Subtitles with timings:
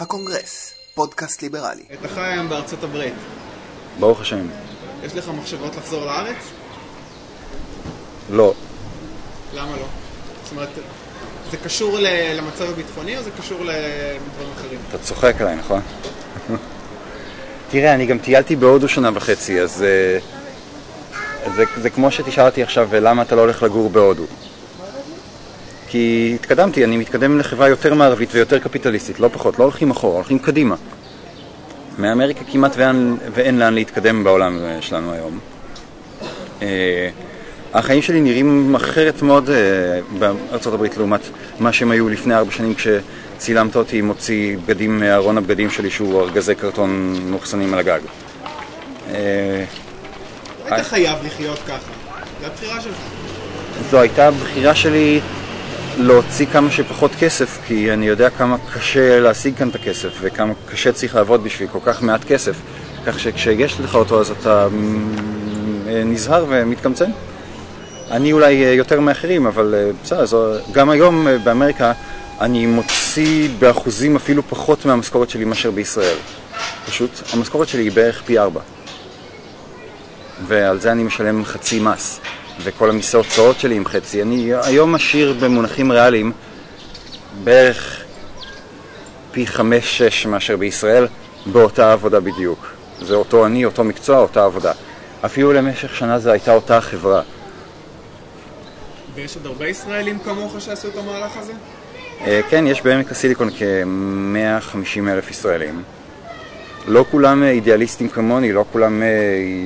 [0.00, 1.82] הקונגרס, פודקאסט ליברלי.
[2.00, 3.14] אתה חי היום בארצות הברית.
[3.98, 4.46] ברוך השם.
[5.04, 6.36] יש לך מחשבות לחזור לארץ?
[8.30, 8.54] לא.
[9.54, 9.86] למה לא?
[10.42, 10.68] זאת אומרת,
[11.50, 11.98] זה קשור
[12.34, 14.78] למצב הביטחוני או זה קשור לדברים אחרים?
[14.88, 15.80] אתה צוחק עליי, נכון?
[17.70, 20.18] תראה, אני גם טיילתי בהודו שנה וחצי, אז אה,
[21.54, 24.24] זה, זה כמו שתשאל אותי עכשיו, למה אתה לא הולך לגור בהודו?
[25.90, 30.38] כי התקדמתי, אני מתקדם לחברה יותר מערבית ויותר קפיטליסטית, לא פחות, לא הולכים אחורה, הולכים
[30.38, 30.74] קדימה.
[31.98, 35.38] מאמריקה כמעט ואין, ואין לאן להתקדם בעולם שלנו היום.
[36.62, 37.08] אה,
[37.74, 39.56] החיים שלי נראים אחרת מאוד אה,
[40.18, 41.20] בארצות הברית לעומת
[41.58, 46.54] מה שהם היו לפני ארבע שנים כשצילמת אותי מוציא בגדים מארון הבגדים שלי שהוא ארגזי
[46.54, 48.00] קרטון מאוחסנים על הגג.
[49.10, 49.64] אה,
[50.64, 51.92] היית חייב לחיות ככה.
[52.40, 52.96] זו הבחירה שלך.
[53.90, 55.20] זו הייתה הבחירה שלי
[55.98, 60.92] להוציא כמה שפחות כסף, כי אני יודע כמה קשה להשיג כאן את הכסף, וכמה קשה
[60.92, 62.56] צריך לעבוד בשביל כל כך מעט כסף,
[63.06, 64.68] כך שכשיש לך אותו אז אתה
[65.88, 67.10] אה, נזהר ומתקמצן.
[68.10, 71.92] אני אולי אה, יותר מאחרים, אבל אה, בסדר, גם היום באמריקה
[72.40, 76.16] אני מוציא באחוזים אפילו פחות מהמשכורת שלי מאשר בישראל.
[76.86, 78.60] פשוט, המשכורת שלי היא בערך פי ארבע.
[80.46, 82.20] ועל זה אני משלם חצי מס,
[82.62, 84.22] וכל המיסי הוצאות שלי עם חצי.
[84.22, 86.32] אני היום משאיר במונחים ריאליים
[87.44, 88.02] בערך
[89.32, 91.06] פי חמש-שש מאשר בישראל,
[91.46, 92.66] באותה עבודה בדיוק.
[93.00, 94.72] זה אותו אני, אותו מקצוע, אותה עבודה.
[95.24, 97.22] אפילו למשך שנה זו הייתה אותה חברה.
[99.14, 101.52] ויש עוד הרבה ישראלים כמוך שעשו את המהלך הזה?
[102.20, 105.82] אה, כן, יש בעמק הסיליקון כ-150 אלף ישראלים.
[106.86, 109.08] לא כולם אה, אידיאליסטים כמוני, לא כולם אה,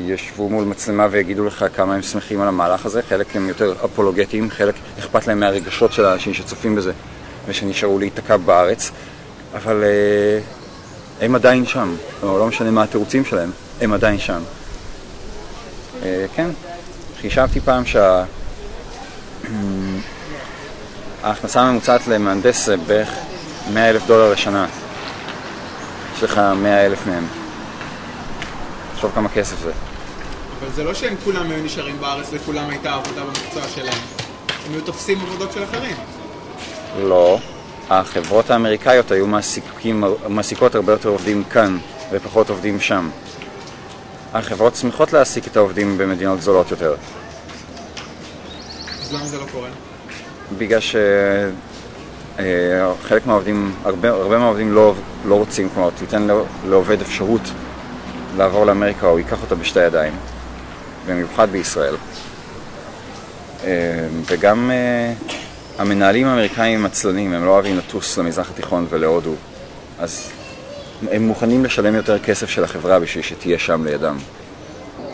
[0.06, 4.50] ישבו מול מצלמה ויגידו לך כמה הם שמחים על המהלך הזה, חלק הם יותר אפולוגטיים,
[4.50, 6.92] חלק אכפת להם מהרגשות של האנשים שצופים בזה
[7.46, 8.90] ושנשארו להיתקע בארץ,
[9.54, 10.38] אבל אה,
[11.20, 14.42] הם עדיין שם, לא, לא משנה מה התירוצים שלהם, הם עדיין שם.
[16.34, 16.50] כן,
[17.20, 18.24] חישבתי פעם שה...
[21.22, 23.10] ההכנסה הממוצעת למהנדס זה בערך
[23.72, 24.66] 100 אלף דולר לשנה.
[26.16, 27.26] יש לך 100 אלף מהם.
[28.94, 29.72] תחשוב כמה כסף זה.
[30.60, 33.98] אבל זה לא שהם כולם היו נשארים בארץ לכולם הייתה עבודה במקצוע שלהם.
[34.66, 35.96] הם היו תופסים עבודות של אחרים.
[36.98, 37.38] לא.
[37.90, 41.78] החברות האמריקאיות היו מעסיקים, מעסיקות הרבה יותר עובדים כאן
[42.10, 43.10] ופחות עובדים שם.
[44.34, 46.94] החברות שמחות להעסיק את העובדים במדינות גדולות יותר.
[49.02, 49.68] אז למה זה לא קורה?
[50.58, 50.80] בגלל
[52.34, 56.28] שחלק מהעובדים, הרבה, הרבה מהעובדים לא, לא רוצים, כלומר, תיתן
[56.68, 57.40] לעובד אפשרות
[58.36, 60.12] לעבור לאמריקה, הוא ייקח אותה בשתי ידיים,
[61.06, 61.94] במיוחד בישראל.
[63.64, 65.12] אה, וגם אה,
[65.78, 69.34] המנהלים האמריקאים הם עצלנים, הם לא אוהבים לטוס למזרח התיכון ולהודו,
[69.98, 70.30] אז
[71.10, 74.16] הם מוכנים לשלם יותר כסף של החברה בשביל שתהיה שם לידם.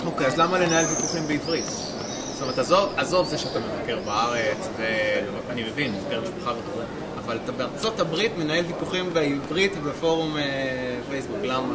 [0.06, 1.64] אוקיי, אז למה לנהל ויכוחים בעברית?
[1.64, 4.68] זאת אומרת, עזוב, עזוב זה שאתה מבקר בארץ,
[5.48, 6.80] ואני מבין, מבקר משפחה וכו',
[7.30, 10.42] אבל אתה בארצות הברית מנהל ויכוחים בעברית בפורום אה,
[11.10, 11.74] פייסבוק, למה?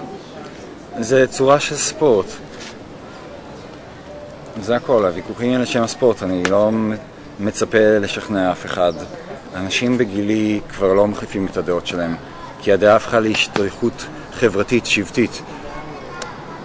[0.99, 2.25] זה צורה של ספורט.
[4.61, 6.71] זה הכל, הוויכוחים הם לשם הספורט, אני לא
[7.39, 8.93] מצפה לשכנע אף אחד.
[9.55, 12.15] אנשים בגילי כבר לא מחליפים את הדעות שלהם,
[12.61, 15.41] כי הדעה הפכה להשתייכות חברתית, שבטית.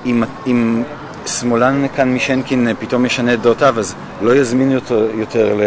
[0.07, 0.83] אם, אם
[1.27, 5.59] שמאלן כאן משנקין פתאום ישנה את דעותיו, אז לא יזמינו אותו יותר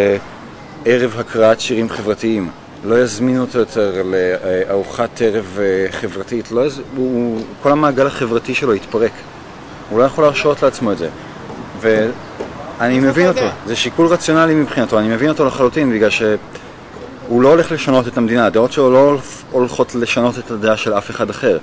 [0.86, 2.63] לערב הקראת שירים חברתיים.
[2.84, 6.52] לא יזמינו אותו יותר לארוחת ערב אה, חברתית.
[6.52, 6.82] לא יז...
[6.96, 7.42] הוא...
[7.62, 9.12] כל המעגל החברתי שלו יתפרק.
[9.90, 11.10] הוא לא יכול להרשות לעצמו את זה.
[11.80, 13.56] ואני מבין אתה אותו.
[13.66, 18.46] זה שיקול רציונלי מבחינתו, אני מבין אותו לחלוטין, בגלל שהוא לא הולך לשנות את המדינה,
[18.46, 19.18] הדעות שלו לא
[19.52, 21.58] הולכות לשנות את הדעה של אף אחד אחר.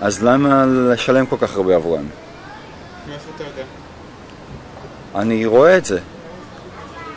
[0.00, 2.04] אז למה לשלם כל כך הרבה עבורן?
[3.08, 3.62] מאיפה אתה יודע?
[5.14, 5.98] אני רואה את זה.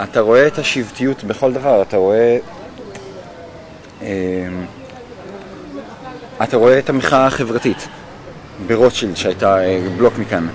[0.03, 2.37] אתה רואה את השבטיות בכל דבר, אתה רואה...
[4.05, 4.65] אמ,
[6.43, 7.87] אתה רואה את המחאה החברתית
[8.67, 10.47] ברוטשילד שהייתה אה, בלוק מכאן.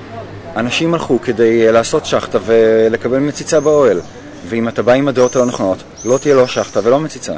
[0.56, 4.00] אנשים הלכו כדי אה, לעשות שחטה ולקבל מציצה באוהל.
[4.49, 7.32] ואם אתה בא עם הדעות הלא נכונות, לא תהיה לא שחטה ולא מציצה.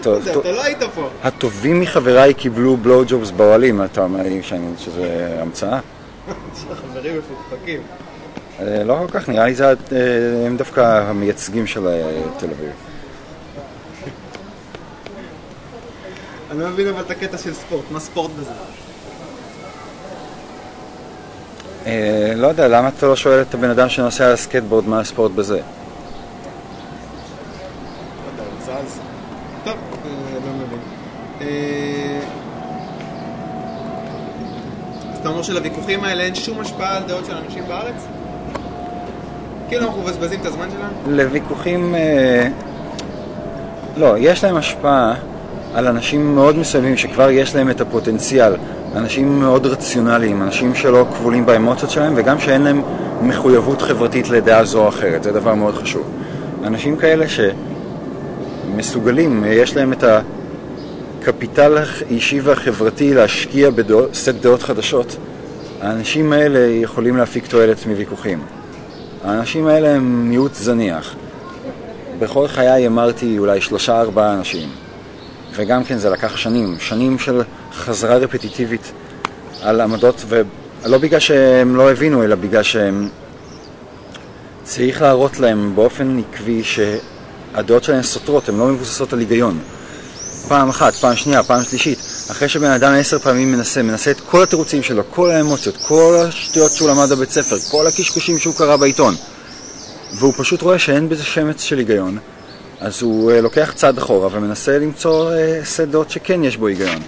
[0.00, 1.08] אתה לא היית פה.
[1.22, 4.42] הטובים מחבריי קיבלו בלואו ג'ובס באוהלים, אתה אומר לי
[4.78, 5.78] שזה המצאה?
[6.74, 7.80] חברים מפוקפקים.
[8.60, 9.74] אה, לא כל כך, נראה לי זה, אה,
[10.46, 12.70] הם דווקא המייצגים של אה, תל אביב.
[16.50, 18.50] אני לא מבין אבל את הקטע של ספורט, מה ספורט בזה?
[21.86, 25.32] אה, לא יודע, למה אתה לא שואל את הבן אדם שנוסע על סקטבורד מה הספורט
[25.32, 25.60] בזה?
[29.64, 30.10] טוב, אה,
[30.46, 30.78] לא מבין.
[31.40, 32.20] אה,
[35.12, 38.06] אז אתה אומר שלוויכוחים האלה אין שום השפעה על דעות של אנשים בארץ?
[39.68, 41.16] כאילו אנחנו מבזבזים את הזמן שלנו?
[41.16, 41.94] לוויכוחים...
[43.96, 45.14] לא, יש להם השפעה
[45.76, 48.52] על אנשים מאוד מסוימים שכבר יש להם את הפוטנציאל.
[48.94, 52.82] אנשים מאוד רציונליים, אנשים שלא כבולים באמוציות שלהם וגם שאין להם
[53.22, 56.10] מחויבות חברתית לדעה זו או אחרת, זה דבר מאוד חשוב.
[56.64, 57.24] אנשים כאלה
[58.74, 60.04] שמסוגלים, יש להם את
[61.22, 65.16] הקפיטל האישי והחברתי להשקיע בסט דעות חדשות,
[65.82, 68.38] האנשים האלה יכולים להפיק תועלת מוויכוחים.
[69.24, 71.14] האנשים האלה הם מיעוט זניח.
[72.18, 74.85] בכל חיי אמרתי אולי שלושה ארבעה אנשים.
[75.56, 77.42] וגם כן זה לקח שנים, שנים של
[77.72, 78.92] חזרה רפטיטיבית
[79.62, 83.08] על עמדות, ולא בגלל שהם לא הבינו, אלא בגלל שהם...
[84.62, 89.58] צריך להראות להם באופן עקבי שהדעות שלהם סותרות, הן לא מבוססות על היגיון.
[90.48, 91.98] פעם אחת, פעם שנייה, פעם שלישית,
[92.30, 96.76] אחרי שבן אדם עשר פעמים מנסה, מנסה את כל התירוצים שלו, כל האמוציות, כל השטויות
[96.76, 99.16] שהוא למד בבית ספר, כל הקשקושים שהוא קרא בעיתון,
[100.12, 102.18] והוא פשוט רואה שאין בזה שמץ של היגיון,
[102.80, 107.02] אז הוא uh, לוקח צעד אחורה ומנסה למצוא uh, סט דעות שכן יש בו היגיון.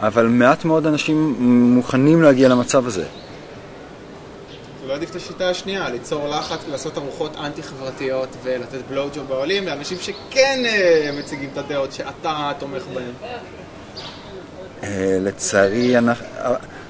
[0.00, 1.36] אבל מעט מאוד אנשים
[1.74, 3.04] מוכנים להגיע למצב הזה.
[4.86, 10.62] לא עדיף את השיטה השנייה, ליצור לחץ, לעשות ארוחות אנטי-חברתיות ולתת בלואו-ג'וב בעולים לאנשים שכן
[10.64, 13.32] uh, מציגים את הדעות שאתה תומך בהן.
[14.80, 14.84] Uh,
[15.20, 16.26] לצערי, אנחנו,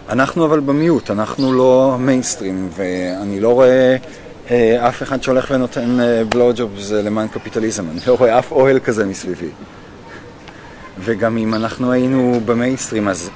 [0.09, 3.97] אנחנו אבל במיעוט, אנחנו לא מיינסטרים, ואני לא רואה אה,
[4.79, 5.99] אף אחד שהולך ונותן
[6.29, 7.91] בלואו-ג'ובס אה, למען קפיטליזם.
[7.91, 9.49] אני לא רואה אף אוהל כזה מסביבי.
[10.99, 13.31] וגם אם אנחנו היינו במיינסטרים, אז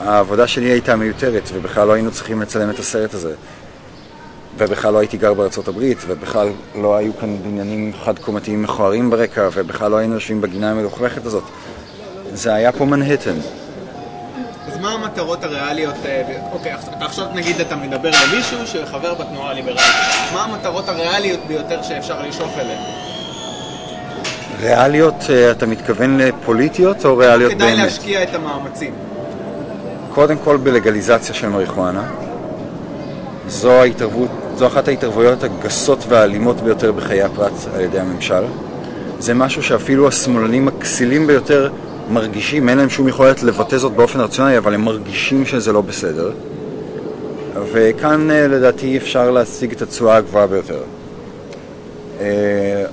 [0.00, 3.34] העבודה שלי הייתה מיותרת, ובכלל לא היינו צריכים לצלם את הסרט הזה.
[4.58, 9.90] ובכלל לא הייתי גר בארצות הברית, ובכלל לא היו כאן בניינים חד-קומתיים מכוערים ברקע, ובכלל
[9.90, 11.44] לא היינו יושבים בגינה המלוכלכת הזאת.
[12.32, 13.36] זה היה פה מנהטן.
[14.72, 16.22] אז מה המטרות הריאליות, אה,
[16.52, 19.80] אוקיי, עכשיו נגיד אתה מדבר למישהו שחבר בתנועה הליברלית,
[20.32, 22.78] מה המטרות הריאליות ביותר שאפשר לשאוף אליהן?
[24.60, 27.62] ריאליות, אה, אתה מתכוון לפוליטיות או ריאליות באמת?
[27.62, 28.94] כדאי להשקיע את המאמצים.
[30.14, 32.04] קודם כל בלגליזציה של מריחואנה.
[33.48, 38.44] זו ההתערבות, זו אחת ההתערבויות הגסות והאלימות ביותר בחיי הפרט על ידי הממשל.
[39.18, 41.70] זה משהו שאפילו השמאלנים הכסילים ביותר
[42.10, 46.32] מרגישים, אין להם שום יכולת לבטא זאת באופן רציונלי, אבל הם מרגישים שזה לא בסדר.
[47.72, 50.82] וכאן אה, לדעתי אפשר להשיג את התשואה הגבוהה ביותר.
[52.20, 52.84] אה,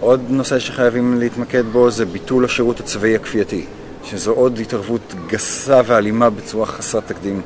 [0.00, 3.64] עוד נושא שחייבים להתמקד בו זה ביטול השירות הצבאי הכפייתי,
[4.04, 7.42] שזו עוד התערבות גסה ואלימה בצורה חסרת תקדים.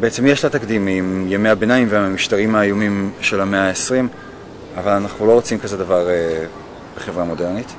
[0.00, 4.06] בעצם יש לה תקדים עם ימי הביניים והמשטרים האיומים של המאה ה-20,
[4.76, 6.44] אבל אנחנו לא רוצים כזה דבר אה,
[6.96, 7.74] בחברה מודרנית.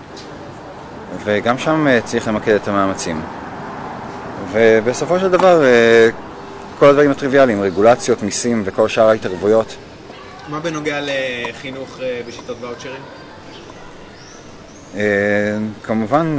[1.24, 3.22] וגם שם אה, צריך למקד את המאמצים.
[4.52, 6.10] ובסופו של דבר, אה,
[6.80, 9.76] כל הדברים הטריוויאליים, רגולציות, מיסים וכל שאר ההתערבויות.
[10.50, 13.02] מה בנוגע לחינוך אה, בשיטות ואוצ'רים?
[15.84, 16.38] כמובן,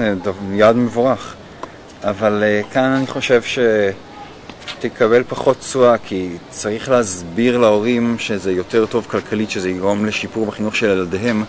[0.53, 1.35] יעד מבורך,
[2.05, 3.43] אבל כאן אני חושב
[4.67, 10.77] שתקבל פחות תשואה, כי צריך להסביר להורים שזה יותר טוב כלכלית, שזה יגרום לשיפור בחינוך
[10.77, 11.45] של ילדיהם,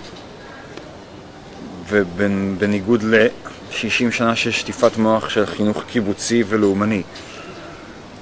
[1.90, 7.04] ובניגוד ל-60 שנה של שטיפת מוח של חינוך קיבוצי ולאומני.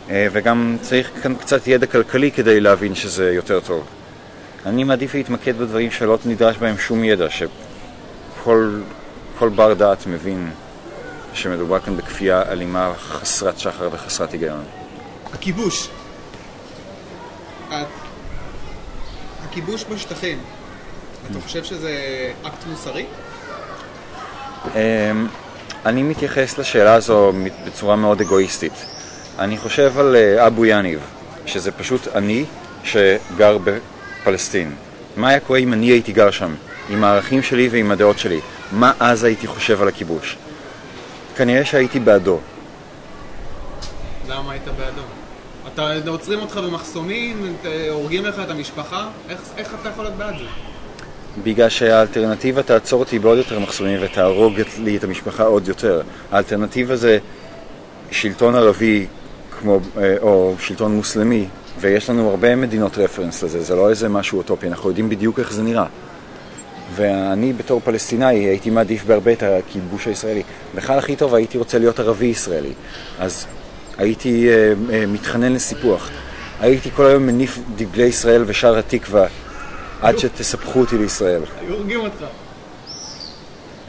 [0.10, 3.86] אה, וגם צריך כאן קצת ידע כלכלי כדי להבין שזה יותר טוב.
[4.66, 8.82] אני מעדיף להתמקד בדברים שלא נדרש בהם שום ידע, שכל
[9.40, 10.52] כל בר דעת מבין
[11.34, 14.64] שמדובר כאן בכפייה אלימה חסרת שחר וחסרת היגיון.
[15.34, 15.90] הכיבוש.
[19.44, 20.40] הכיבוש בשטחים,
[21.32, 21.92] אתה חושב שזה
[22.44, 23.06] אקט מוסרי?
[24.66, 25.28] אמ,
[25.86, 27.34] אני מתייחס לשאלה הזו
[27.66, 28.86] בצורה מאוד אגואיסטית.
[29.40, 31.00] אני חושב על אה, אבו יניב,
[31.46, 32.46] שזה פשוט אני
[32.84, 34.76] שגר בפלסטין.
[35.18, 36.56] מה היה קורה אם אני הייתי גר שם,
[36.90, 38.40] עם הערכים שלי ועם הדעות שלי?
[38.72, 40.38] מה אז הייתי חושב על הכיבוש?
[41.36, 42.40] כנראה שהייתי בעדו.
[44.28, 45.02] למה היית בעדו?
[45.74, 47.56] אתה עוצרים אותך במחסומים,
[47.90, 49.08] הורגים לך את המשפחה?
[49.30, 50.46] איך, איך אתה יכול להיות בעד זה?
[51.44, 56.02] בגלל שהאלטרנטיבה תעצור אותי בעוד יותר מחסומים ותהרוג לי את המשפחה עוד יותר.
[56.32, 57.18] האלטרנטיבה זה
[58.12, 59.08] שלטון ערבי
[59.60, 61.48] כמו, אה, או שלטון מוסלמי,
[61.80, 65.54] ויש לנו הרבה מדינות רפרנס לזה, זה לא איזה משהו אוטופי, אנחנו יודעים בדיוק איך
[65.54, 65.86] זה נראה.
[66.96, 70.44] ואני בתור פלסטינאי הייתי מעדיף בהרבה את הכיבוש הישראלי.
[70.76, 72.74] בכלל הכי טוב הייתי רוצה להיות ערבי ישראלי.
[73.20, 73.46] אז
[73.98, 76.10] הייתי uh, uh, מתחנן לסיפוח.
[76.60, 79.28] הייתי כל היום מניף דגלי ישראל ושר התקווה
[80.02, 81.42] עד שתספחו אותי לישראל.
[81.62, 82.24] היו הורגים אותך.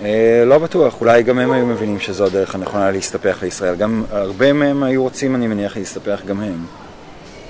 [0.02, 3.74] אה, לא בטוח, אולי גם הם היו מבינים שזו הדרך הנכונה להסתפח לישראל.
[3.74, 6.66] גם הרבה מהם היו רוצים, אני מניח, להסתפח גם הם.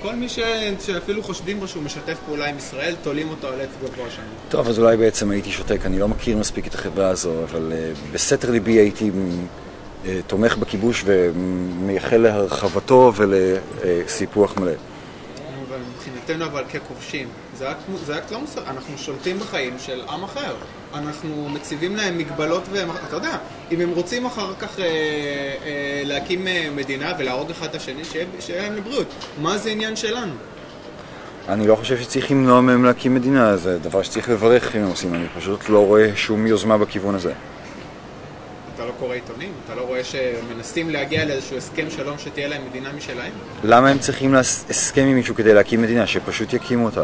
[0.01, 0.39] כל מי ש...
[0.79, 4.21] שאפילו חושדים בו שהוא משתף פעולה עם ישראל, תולים אותו על עץ גבוה שם.
[4.49, 8.13] טוב, אז אולי בעצם הייתי שותק, אני לא מכיר מספיק את החברה הזו, אבל uh,
[8.13, 14.71] בסתר ליבי הייתי uh, תומך בכיבוש ומייחל להרחבתו ולסיפוח מלא.
[15.95, 20.55] מבחינתנו אבל ככובשים, זה אקט, זה אקט לא מוסר, אנחנו שולטים בחיים של עם אחר.
[20.93, 23.37] אנחנו מציבים להם מגבלות ואתה יודע,
[23.71, 28.01] אם הם רוצים אחר כך אה, אה, להקים אה, מדינה ולהרוג אחד את השני,
[28.39, 29.07] שיהיה להם לבריאות.
[29.41, 30.33] מה זה עניין שלנו?
[31.49, 35.13] אני לא חושב שצריך למנוע מהם להקים מדינה, זה דבר שצריך לברך אם הם עושים,
[35.13, 37.33] אני פשוט לא רואה שום יוזמה בכיוון הזה.
[38.79, 39.51] אתה לא קורא עיתונים?
[39.65, 43.31] אתה לא רואה שמנסים להגיע לאיזשהו הסכם שלום שתהיה להם מדינה משלהם?
[43.63, 46.07] למה הם צריכים הסכם עם מישהו כדי להקים מדינה?
[46.07, 47.03] שפשוט יקימו אותה.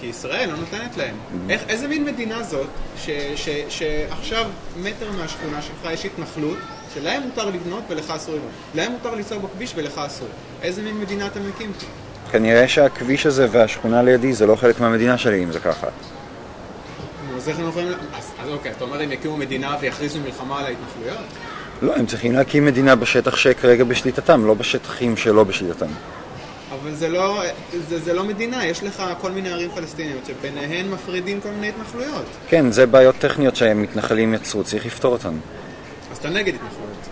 [0.00, 1.14] כי ישראל לא נותנת להם.
[1.50, 4.46] איך, איזה מין מדינה זאת, ש, ש, שעכשיו
[4.76, 6.58] מטר מהשכונה שלך יש התנחלות,
[6.94, 8.50] שלהם מותר לבנות ולך אסור לבנות.
[8.74, 10.28] להם מותר לנסוע בכביש ולך אסור.
[10.62, 11.72] איזה מין מדינה אתה מקים?
[12.32, 15.86] כנראה שהכביש הזה והשכונה לידי זה לא חלק מהמדינה שלי, אם זה ככה.
[17.42, 17.88] אז איך הם יכולים...
[17.88, 21.26] אז, אז אוקיי, אתה אומר הם יקימו מדינה ויכריזו מלחמה על ההתנחלויות?
[21.82, 25.86] לא, הם צריכים להקים מדינה בשטח שכרגע בשליטתם, לא בשטחים שלא בשליטתם.
[26.72, 27.42] אבל זה לא,
[27.88, 32.24] זה, זה לא מדינה, יש לך כל מיני ערים פלסטיניות שביניהן מפרידים כל מיני התנחלויות.
[32.48, 35.34] כן, זה בעיות טכניות שהמתנחלים יצרו, צריך לפתור אותן.
[36.12, 37.08] אז אתה נגד התנחלויות.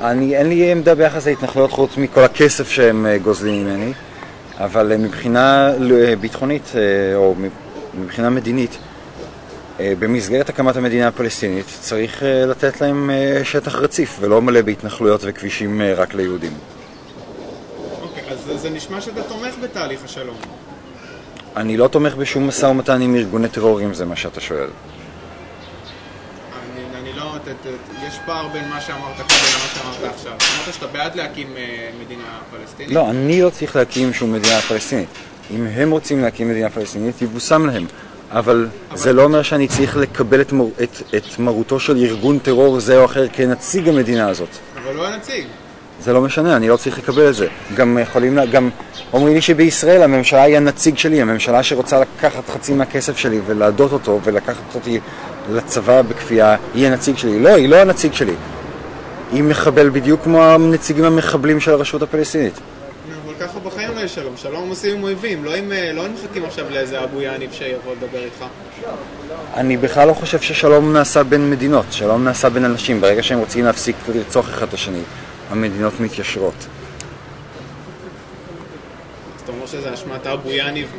[0.00, 3.92] אני, אין לי עמדה ביחס להתנחלויות חוץ מכל הכסף שהם אה, גוזלים ממני,
[4.58, 6.72] אבל אה, מבחינה אה, ביטחונית,
[7.14, 7.34] או
[7.94, 8.78] מבחינה מדינית,
[9.98, 13.10] במסגרת הקמת המדינה הפלסטינית צריך לתת להם
[13.44, 16.52] שטח רציף ולא מלא בהתנחלויות וכבישים רק ליהודים.
[18.56, 20.36] זה נשמע שאתה תומך בתהליך השלום.
[21.56, 24.68] אני לא תומך בשום משא ומתן עם ארגוני טרור, אם זה מה שאתה שואל.
[26.74, 27.34] אני, אני לא...
[27.44, 27.66] ת, ת,
[28.08, 30.32] יש פער בין מה שאמרת קודם למה שאמרת עכשיו.
[30.32, 31.46] אמרת שאתה בעד להקים
[32.04, 32.94] מדינה פלסטינית?
[32.94, 35.08] לא, אני לא צריך להקים שום מדינה פלסטינית.
[35.50, 37.86] אם הם רוצים להקים מדינה פלסטינית, יבושם להם.
[38.32, 42.80] אבל, זה לא אומר שאני צריך לקבל את, מר, את, את מרותו של ארגון טרור
[42.80, 44.48] זה או אחר כנציג המדינה הזאת.
[44.84, 45.44] אבל לא הנציג.
[46.04, 47.46] זה לא משנה, אני לא צריך לקבל את זה.
[47.74, 48.70] גם יכולים, גם
[49.12, 54.20] אומרים לי שבישראל הממשלה היא הנציג שלי, הממשלה שרוצה לקחת חצי מהכסף שלי ולהדות אותו
[54.24, 55.00] ולקחת אותי
[55.52, 57.40] לצבא בכפייה, היא הנציג שלי.
[57.40, 58.34] לא, היא לא הנציג שלי.
[59.32, 62.60] היא מחבל בדיוק כמו הנציגים המחבלים של הרשות הפלסטינית.
[63.80, 64.36] בחיים לא יש שלום.
[64.36, 68.24] שלום עושים עם אויבים, לא עם, לא עם מחכים עכשיו לאיזה אבו יאניב שיבוא לדבר
[68.24, 68.44] איתך.
[69.54, 73.00] אני בכלל לא חושב ששלום נעשה בין מדינות, שלום נעשה בין אנשים.
[73.00, 75.00] ברגע שהם רוצים להפסיק לרצוח אחד את השני,
[75.50, 76.54] המדינות מתיישרות.
[79.44, 80.92] אתה אומר שזה אשמת אבו יאניב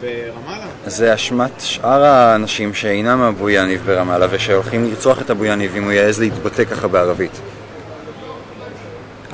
[0.00, 0.66] ברמאללה?
[0.86, 5.92] זה אשמת שאר האנשים שאינם אבו יאניב ברמאללה ושהולכים לרצוח את אבו יאניב אם הוא
[5.92, 7.40] יעז להתבטא ככה בערבית.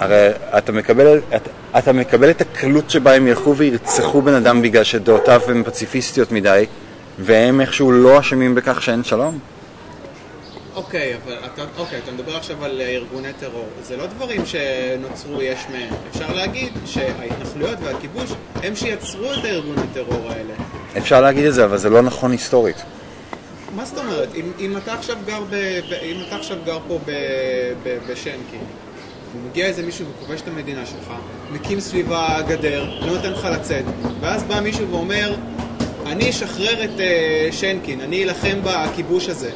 [0.00, 0.28] הרי
[0.59, 5.40] אתה מקבל, אתה, אתה מקבל את הקלות שבה הם ילכו וירצחו בן אדם בגלל שדעותיו
[5.49, 6.66] הן פציפיסטיות מדי
[7.19, 9.38] והם איכשהו לא אשמים בכך שאין שלום?
[10.75, 13.69] אוקיי, אבל אתה, אוקיי, אתה מדבר עכשיו על ארגוני טרור.
[13.83, 15.95] זה לא דברים שנוצרו יש מהם.
[16.11, 18.30] אפשר להגיד שההתנחלויות והכיבוש
[18.62, 20.54] הם שיצרו את הארגוני טרור האלה.
[20.99, 22.76] אפשר להגיד את זה, אבל זה לא נכון היסטורית.
[23.76, 24.28] מה זאת אומרת?
[24.35, 25.54] אם, אם, אתה, עכשיו גר ב,
[26.02, 27.11] אם אתה עכשיו גר פה ב,
[27.83, 28.61] ב, בשנקין,
[29.37, 31.12] ומגיע איזה מישהו וכובש את המדינה שלך,
[31.52, 33.84] מקים סביבה גדר, לא נותן לך לצאת,
[34.20, 35.34] ואז בא מישהו ואומר,
[36.06, 39.50] אני אשחרר את uh, שנקין, אני אלחם בכיבוש הזה.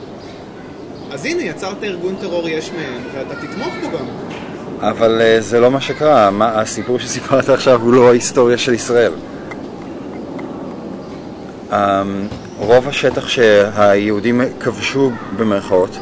[1.11, 4.04] אז הנה, יצרת ארגון טרור יש מהם, ואתה תתמוך בו גם.
[4.81, 9.12] אבל uh, זה לא מה שקרה, מה, הסיפור שסיפרת עכשיו הוא לא ההיסטוריה של ישראל.
[11.71, 11.75] Um,
[12.59, 15.99] רוב השטח שהיהודים כבשו במרכאות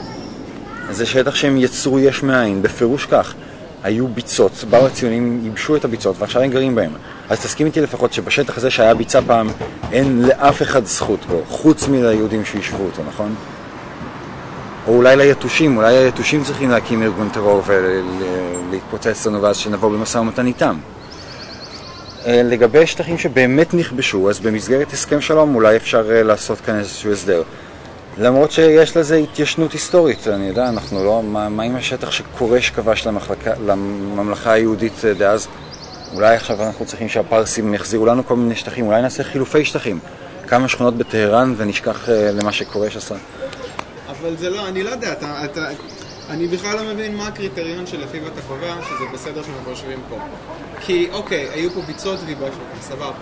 [0.91, 3.35] זה שטח שהם יצרו יש מאין, בפירוש כך.
[3.83, 6.93] היו ביצות, באו הציונים, ייבשו את הביצות ועכשיו הם גרים בהם.
[7.29, 9.49] אז תסכים איתי לפחות שבשטח הזה שהיה ביצה פעם,
[9.93, 13.35] אין לאף אחד זכות בו, חוץ מליהודים שישבו אותו, נכון?
[14.87, 20.47] או אולי ליתושים, אולי היתושים צריכים להקים ארגון טרור ולהתפוצץ לנו ואז שנבוא במשא ומתן
[20.47, 20.77] איתם.
[22.27, 27.13] אה, לגבי שטחים שבאמת נכבשו, אז במסגרת הסכם שלום אולי אפשר אה, לעשות כאן איזשהו
[27.13, 27.43] הסדר.
[28.19, 31.23] למרות שיש לזה התיישנות היסטורית, אני יודע, אנחנו לא...
[31.23, 35.49] מה, מה עם השטח שכורש כבש למחלקה, לממלכה היהודית אה, דאז?
[36.15, 39.99] אולי עכשיו אנחנו צריכים שהפרסים יחזירו לנו כל מיני שטחים, אולי נעשה חילופי שטחים.
[40.47, 43.15] כמה שכונות בטהרן ונשכח למה שכורש עשה.
[44.09, 45.67] אבל זה לא, אני לא יודע, אתה, אתה,
[46.31, 50.19] אני בכלל לא מבין מה הקריטריון שלפיו אתה קובע שזה בסדר שאנחנו יושבים פה.
[50.81, 53.13] כי אוקיי, היו פה ביצות ויבשנו, סבבה.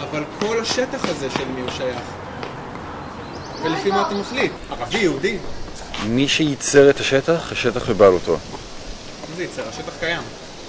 [0.00, 2.00] אבל כל השטח הזה של מי הוא שייך.
[3.62, 4.52] ולפי מה אתה מחליט?
[4.70, 5.36] ערבי, יהודי?
[6.06, 8.32] מי שייצר את השטח, השטח בבעלותו.
[8.32, 9.62] מה זה ייצר?
[9.68, 10.22] השטח קיים.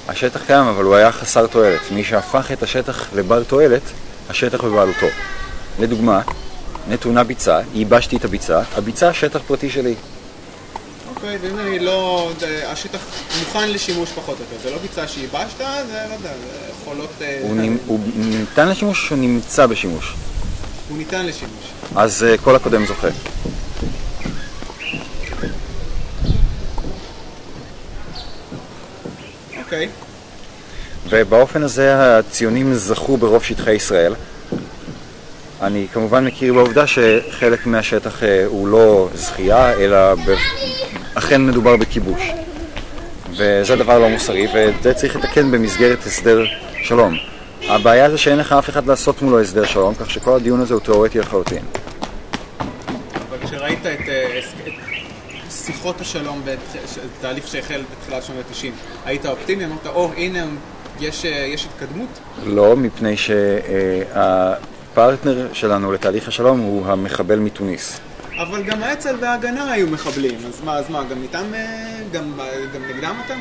[0.08, 1.92] השטח קיים, אבל הוא היה חסר תועלת.
[1.92, 3.82] מי שהפך את השטח לבעל תועלת,
[4.30, 5.08] השטח בבעלותו.
[5.80, 6.22] לדוגמה,
[6.90, 9.96] נתונה ביצה, ייבשתי את הביצה, הביצה שטח פרטי שלי.
[11.16, 12.32] אוקיי, ואם אני לא...
[12.40, 13.00] זה- השטח
[13.40, 14.70] מוכן לשימוש פחות או יותר.
[14.70, 15.64] זה לא ביצה שייבשת, זה
[16.10, 17.10] לא יודע, זה יכולות...
[17.22, 17.40] אה.
[17.88, 20.16] הוא ניתן לשימוש או נמצא בשימוש?
[20.92, 21.72] הוא ניתן לשימוש.
[21.96, 23.08] אז uh, כל הקודם זוכה.
[29.58, 29.90] אוקיי.
[31.10, 34.16] ובאופן הזה הציונים זכו ברוב שטחי ישראל.
[35.62, 40.36] אני כמובן מכיר בעובדה שחלק מהשטח אה, הוא לא זכייה, אלא ב...
[41.14, 42.32] אכן מדובר בכיבוש.
[43.38, 46.46] וזה דבר לא מוסרי, ואת זה צריך לתקן במסגרת הסדר
[46.84, 47.18] שלום.
[47.70, 50.82] הבעיה זה שאין לך אף אחד לעשות מולו הסדר שלום, כך שכל הדיון הזה הוא
[50.82, 51.64] תיאורטי לחלוטין.
[53.30, 54.74] אבל כשראית את, אה, את
[55.52, 56.42] שיחות השלום,
[57.22, 58.68] תהליך שהחל בתחילת שנות ה-90,
[59.06, 59.66] היית אופטימי?
[59.66, 60.46] אמרת, או, הנה,
[61.00, 62.10] יש, אה, יש התקדמות?
[62.46, 68.00] לא, מפני שהפרטנר שלנו לתהליך השלום הוא המחבל מתוניס.
[68.38, 72.40] אבל גם האצ"ל וההגנה היו מחבלים, אז מה, אז מה, גם איתם, אה, גם,
[72.74, 73.34] גם נגדם אתה?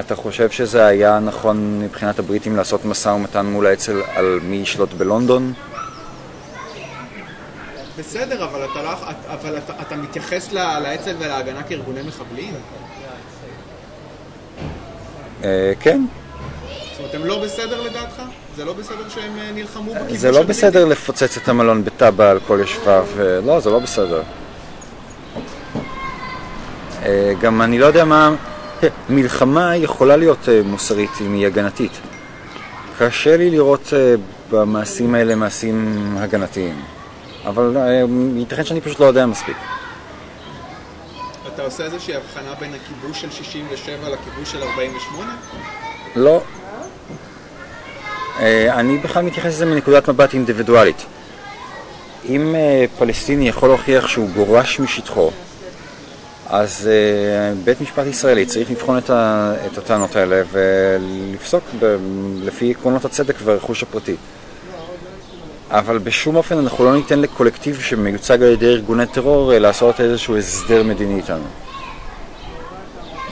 [0.00, 4.92] אתה חושב שזה היה נכון מבחינת הבריטים לעשות משא ומתן מול האצ"ל על מי ישלוט
[4.92, 5.52] בלונדון?
[7.98, 8.92] בסדר, אבל אתה, לא,
[9.32, 12.54] אבל אתה, אתה מתייחס לאצ"ל ולהגנה כארגוני מחבלים?
[15.44, 16.04] אה, כן.
[16.90, 18.22] זאת אומרת, הם לא בסדר לדעתך?
[18.56, 20.42] זה לא בסדר שהם אה, נלחמו בכיבוש זה לא?
[20.42, 24.22] בסדר לפוצץ את המלון בטאבה על כל יושביו, אה, לא, זה לא בסדר.
[27.40, 28.34] גם אני לא יודע מה...
[29.08, 31.92] מלחמה יכולה להיות אה, מוסרית אם היא הגנתית.
[32.98, 34.14] קשה לי לראות אה,
[34.50, 36.82] במעשים האלה מעשים הגנתיים.
[37.44, 38.04] אבל אה,
[38.36, 39.56] ייתכן שאני פשוט לא יודע מספיק.
[41.54, 45.34] אתה עושה איזושהי הבחנה בין הכיבוש של 67 לכיבוש של 48?
[46.16, 46.42] לא.
[48.68, 51.06] אני בכלל מתייחס לזה מנקודת מבט אינדיבידואלית.
[52.28, 52.54] אם
[52.98, 55.30] פלסטיני יכול להוכיח שהוא גורש משטחו,
[56.52, 61.96] אז אה, בית משפט ישראלי צריך לבחון את, ה, את הטענות האלה ולפסוק ב,
[62.42, 64.16] לפי עקרונות הצדק והרכוש הפרטי.
[65.70, 70.36] אבל בשום אופן אנחנו לא ניתן לקולקטיב שמיוצג על ידי ארגוני טרור אה, לעשות איזשהו
[70.36, 71.44] הסדר מדיני איתנו.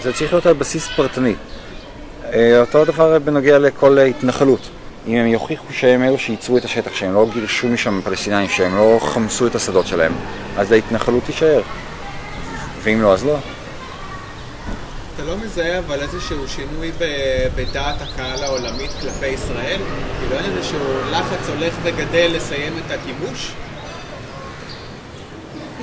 [0.02, 1.34] זה צריך להיות על בסיס פרטני.
[2.32, 4.68] אה, אותו דבר בנוגע לכל התנחלות.
[5.06, 8.98] אם הם יוכיחו שהם אלו שייצרו את השטח, שהם לא גירשו משם פלסטינאים, שהם לא
[9.02, 10.12] חמסו את השדות שלהם,
[10.56, 11.62] אז ההתנחלות תישאר.
[12.82, 13.38] ואם לא, אז לא.
[15.14, 19.80] אתה לא מזהה אבל איזשהו שינוי ב- בדעת הקהל העולמית כלפי ישראל?
[20.20, 20.78] כאילו אין איזשהו
[21.10, 23.52] לחץ הולך וגדל לסיים את הכיבוש?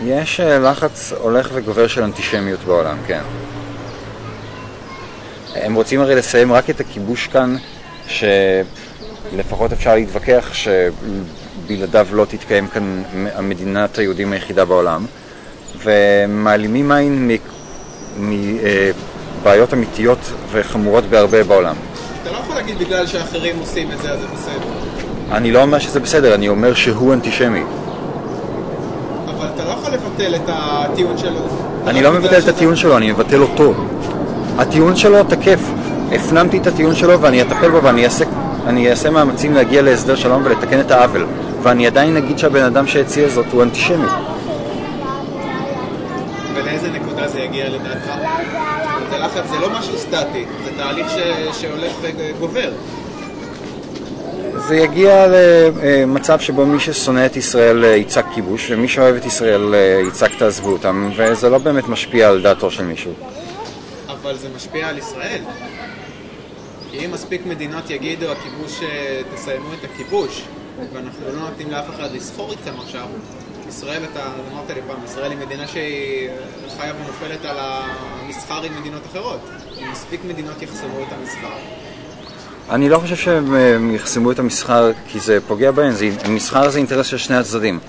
[0.03, 3.21] יש אה, לחץ הולך וגובר של אנטישמיות בעולם, כן.
[5.55, 7.55] הם רוצים הרי לסיים רק את הכיבוש כאן,
[8.07, 13.03] שלפחות אפשר להתווכח שבלעדיו לא תתקיים כאן
[13.33, 15.05] המדינת היהודים היחידה בעולם,
[15.83, 17.31] ומעלימים עין
[18.19, 20.19] מבעיות אמיתיות
[20.51, 21.75] וחמורות בהרבה בעולם.
[22.21, 24.65] אתה לא יכול להגיד בגלל שאחרים עושים את זה, אז זה בסדר.
[25.31, 27.63] אני לא אומר שזה בסדר, אני אומר שהוא אנטישמי.
[29.25, 31.39] אבל אתה לא יכול לבטל את הטיעון שלו.
[31.87, 33.73] אני לא מבטל את הטיעון שלו, אני מבטל אותו.
[34.57, 35.59] הטיעון שלו תקף.
[36.11, 38.25] הפנמתי את הטיעון שלו ואני אטפל בו ואני אעשה,
[38.67, 41.25] אני אעשה מאמצים להגיע להסדר שלום ולתקן את העוול.
[41.63, 44.07] ואני עדיין אגיד שהבן אדם שהציע זאת הוא אנטישמי.
[47.45, 48.05] יגיע לדעתך?
[48.05, 48.13] זאת
[48.95, 52.71] אומרת, הלחץ זה לא משהו סטטי, זה תהליך ש- שהולך וגובר.
[54.67, 59.75] זה יגיע למצב שבו מי ששונא את ישראל אה, יצעק כיבוש, ומי שאוהב את ישראל
[59.75, 63.11] אה, יצעק תעזבו אותם, וזה לא באמת משפיע על דעתו של מישהו.
[64.07, 65.41] אבל זה משפיע על ישראל.
[66.91, 70.41] כי אם מספיק מדינות יגידו הכיבוש, אה, תסיימו את הכיבוש,
[70.93, 73.05] ואנחנו לא נותנים לאף אחד לסחור איתכם עכשיו,
[73.69, 76.35] ישראל, אתה אמרת לי פעם, ישראל היא מדינה שהיא אה,
[76.77, 79.39] חיה ונופלת על המסחר עם מדינות אחרות.
[79.91, 81.57] מספיק מדינות יחסמו את המסחר.
[82.69, 86.77] אני לא חושב שהם אה, יחסמו את המסחר כי זה פוגע בהם, זה, מסחר זה
[86.77, 87.79] אינטרס של שני הצדדים.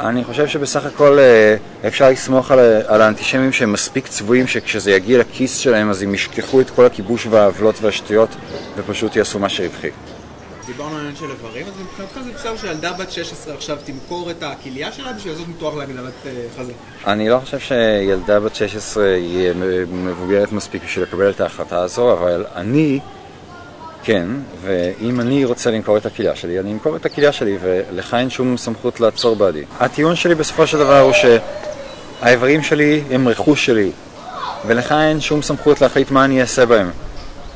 [0.00, 1.56] אני חושב שבסך הכל אה,
[1.88, 6.60] אפשר לסמוך על, על האנטישמים שהם מספיק צבועים שכשזה יגיע לכיס שלהם אז הם ישכחו
[6.60, 8.28] את כל הכיבוש והעוולות והשטויות
[8.76, 9.90] ופשוט יעשו מה שרווחי.
[10.68, 14.42] דיברנו על העניין של איברים, אז מבחינתך זה בסדר שילדה בת 16 עכשיו תמכור את
[14.42, 16.72] הכליה שלה בשביל לעשות ניתוח להגדלת אה, חזה.
[17.06, 19.52] אני לא חושב שילדה בת 16 היא
[19.92, 23.00] מבוגרת מספיק בשביל לקבל את ההחלטה הזו, אבל אני
[24.02, 24.26] כן,
[24.62, 28.56] ואם אני רוצה למכור את הכליה שלי, אני אמכור את הכליה שלי, ולך אין שום
[28.56, 29.64] סמכות לעצור בעדי.
[29.80, 31.12] הטיעון שלי בסופו של דבר הוא
[32.20, 33.90] האיברים שלי הם רכוש שלי,
[34.66, 36.90] ולך אין שום סמכות להחליט מה אני אעשה בהם.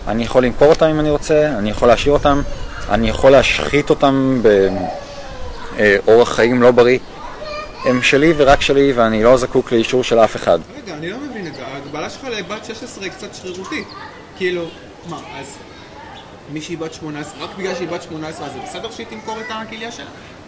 [0.09, 2.43] אני יכול למכור אותם אם אני רוצה, אני יכול להשאיר אותם,
[2.91, 4.43] אני יכול להשחית אותם
[5.77, 6.99] באורח חיים לא בריא.
[7.85, 10.59] הם שלי ורק שלי, ואני לא זקוק לאישור של אף אחד.
[10.77, 11.67] רגע, אני לא מבין את זה.
[11.67, 13.89] ההגבלה שלך לבת 16 היא קצת שרירותית.
[14.37, 14.65] כאילו,
[15.09, 15.47] מה, אז
[16.53, 19.93] מישהי בת 18, רק בגלל שהיא בת 18 אז זה בסדר שהיא תמכור את הכליה
[19.93, 20.07] שלה?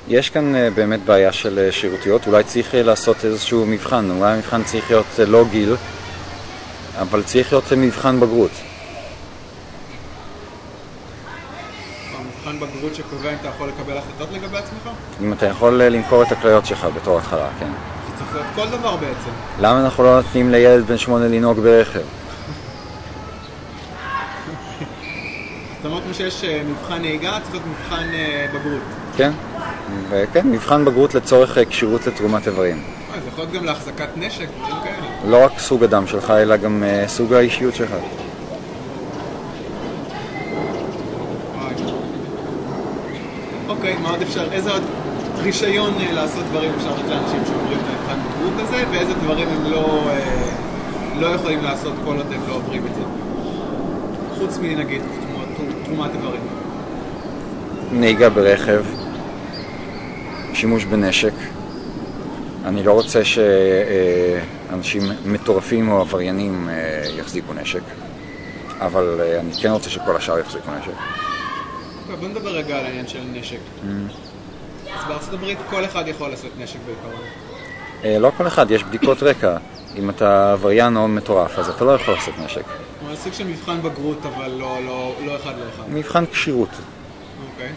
[0.08, 4.32] יש כאן אה, באמת בעיה של אה, שירותיות, אולי צריך אה, לעשות איזשהו מבחן, אולי
[4.32, 5.76] המבחן צריך להיות אה, לא גיל,
[6.98, 8.50] אבל צריך להיות אה, מבחן בגרות.
[12.62, 14.88] המבחן בגרות שקובע אם אתה יכול לקבל החלטות לגבי עצמך?
[15.22, 17.66] אם אתה יכול אה, למכור את הכליות שלך בתור התחלה, כן.
[17.66, 19.30] זה צריך להיות כל דבר בעצם.
[19.60, 22.00] למה אנחנו לא נותנים לילד בן שמונה לנהוג ברכב?
[25.76, 28.82] זאת אומרת כמו שיש אה, מבחן נהיגה, צריך להיות מבחן אה, בגרות.
[29.16, 29.30] כן?
[30.08, 32.82] וכן, מבחן בגרות לצורך כשירות לתרומת איברים.
[33.22, 35.06] זה יכול להיות גם להחזקת נשק, דברים כאלה.
[35.30, 37.90] לא רק סוג הדם שלך, אלא גם סוג האישיות שלך.
[37.90, 38.14] וואי.
[43.68, 44.82] אוקיי, מה עוד אפשר, איזה עוד
[45.36, 49.64] רישיון אה, לעשות דברים אפשר לתת לאנשים שעוברים את המבחן בגרות הזה, ואיזה דברים הם
[49.64, 50.54] לא, אה,
[51.20, 53.00] לא יכולים לעשות כל עוד הם לא עוברים את זה.
[54.38, 55.02] חוץ מנגיד
[55.86, 56.40] תרומת- איברים.
[57.92, 58.84] נהיגה ברכב,
[60.54, 61.32] שימוש בנשק.
[62.64, 66.74] אני לא רוצה שאנשים מטורפים או עבריינים אה,
[67.18, 67.82] יחזיקו נשק,
[68.80, 71.23] אבל אה, אני כן רוצה שכל השאר יחזיקו נשק.
[72.06, 73.58] טוב, בוא נדבר רגע על העניין של נשק.
[74.94, 77.24] אז בארצות הברית כל אחד יכול לשאת נשק בעיקרון.
[78.04, 79.56] אה, לא כל אחד, יש בדיקות רקע.
[79.96, 82.62] אם אתה עבריין או מטורף, אז אתה לא יכול לשאת נשק.
[83.00, 85.82] כלומר, סוג של מבחן בגרות, אבל לא, לא, לא אחד לאחד.
[85.88, 86.68] מבחן כשירות.
[87.52, 87.72] אוקיי.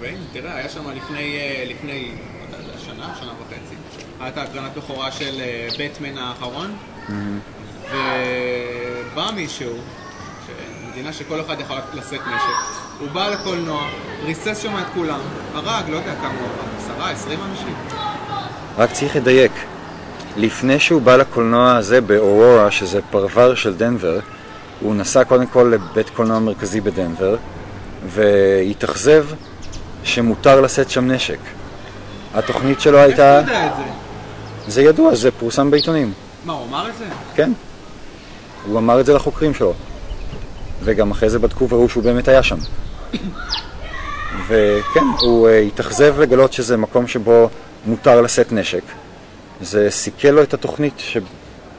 [0.00, 2.12] והנה, תראה, היה שם לפני, אה, לפני,
[2.52, 3.74] לא שנה, שנה וחצי.
[4.20, 6.76] הייתה הקרנת בכורה של אה, בטמן האחרון,
[7.90, 9.72] ובא מישהו,
[10.96, 13.88] מדינה שכל אחד יכול לשאת נשק, הוא בא לקולנוע,
[14.24, 15.20] ריסס שם את כולם,
[15.54, 17.74] הרג, לא יודע כמה הוא הרג, עשרה, עשרים אנשים.
[18.78, 19.52] רק צריך לדייק.
[20.36, 24.18] לפני שהוא בא לקולנוע הזה באורורה, שזה פרבר של דנבר,
[24.80, 27.36] הוא נסע קודם כל לבית קולנוע מרכזי בדנבר,
[28.06, 29.26] והתאכזב
[30.04, 31.38] שמותר לשאת שם נשק.
[32.34, 33.52] התוכנית שלו איך אתה הייתה...
[33.52, 33.82] יודע את זה?
[34.72, 36.12] זה ידוע, זה פורסם בעיתונים.
[36.44, 37.04] מה, הוא אמר את זה?
[37.34, 37.52] כן.
[38.66, 39.74] הוא אמר את זה לחוקרים שלו.
[40.82, 42.56] וגם אחרי זה בדקו וראו שהוא באמת היה שם.
[44.48, 47.48] וכן, הוא uh, התאכזב לגלות שזה מקום שבו
[47.86, 48.82] מותר לשאת נשק.
[49.60, 51.02] זה סיכל לו את התוכנית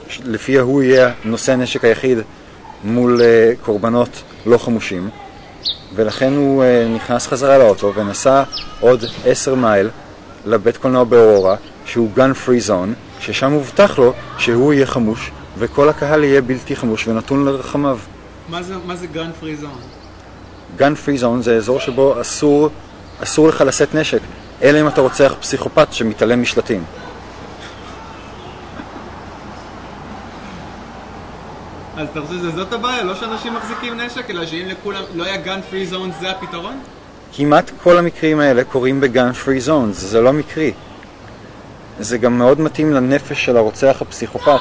[0.08, 2.18] שלפיה הוא יהיה נושא הנשק היחיד
[2.84, 5.10] מול אה, קורבנות לא חמושים.
[5.96, 8.44] ולכן הוא אה, נכנס חזרה לאוטו ונסע
[8.80, 9.90] עוד עשר מייל
[10.46, 11.56] לבית קולנוע באורורה,
[11.86, 17.08] שהוא gun free zone, ששם הובטח לו שהוא יהיה חמוש, וכל הקהל יהיה בלתי חמוש
[17.08, 18.00] ונתון לרחמיו.
[18.50, 19.80] מה זה, gun free zone?
[20.76, 22.70] gun free zone זה אזור שבו אסור,
[23.24, 24.20] אסור לך לשאת נשק,
[24.62, 26.84] אלא אם אתה רוצח פסיכופת שמתעלם משלטים.
[31.98, 33.04] אז אתה חושב שזאת הבעיה?
[33.04, 36.80] לא שאנשים מחזיקים נשק, אלא שאם לכולם לא היה גן פרי זון זה הפתרון?
[37.34, 40.74] כמעט כל המקרים האלה קורים בגן פרי זון, זה לא מקרי.
[42.00, 44.60] זה גם מאוד מתאים לנפש של הרוצח הפסיכופת.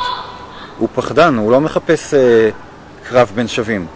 [0.79, 2.51] הוא פחדן, הוא לא מחפש אה,
[3.09, 3.87] קרב בין שווים.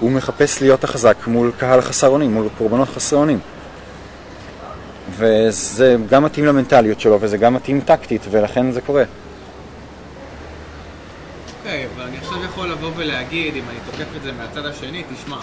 [0.00, 3.38] הוא מחפש להיות החזק מול קהל חסר אונים, מול קורבנות חסרי אונים.
[5.10, 9.04] וזה גם מתאים למנטליות שלו, וזה גם מתאים טקטית, ולכן זה קורה.
[11.58, 15.36] אוקיי, אבל אני עכשיו יכול לבוא ולהגיד, אם אני תוקף את זה מהצד השני, תשמע.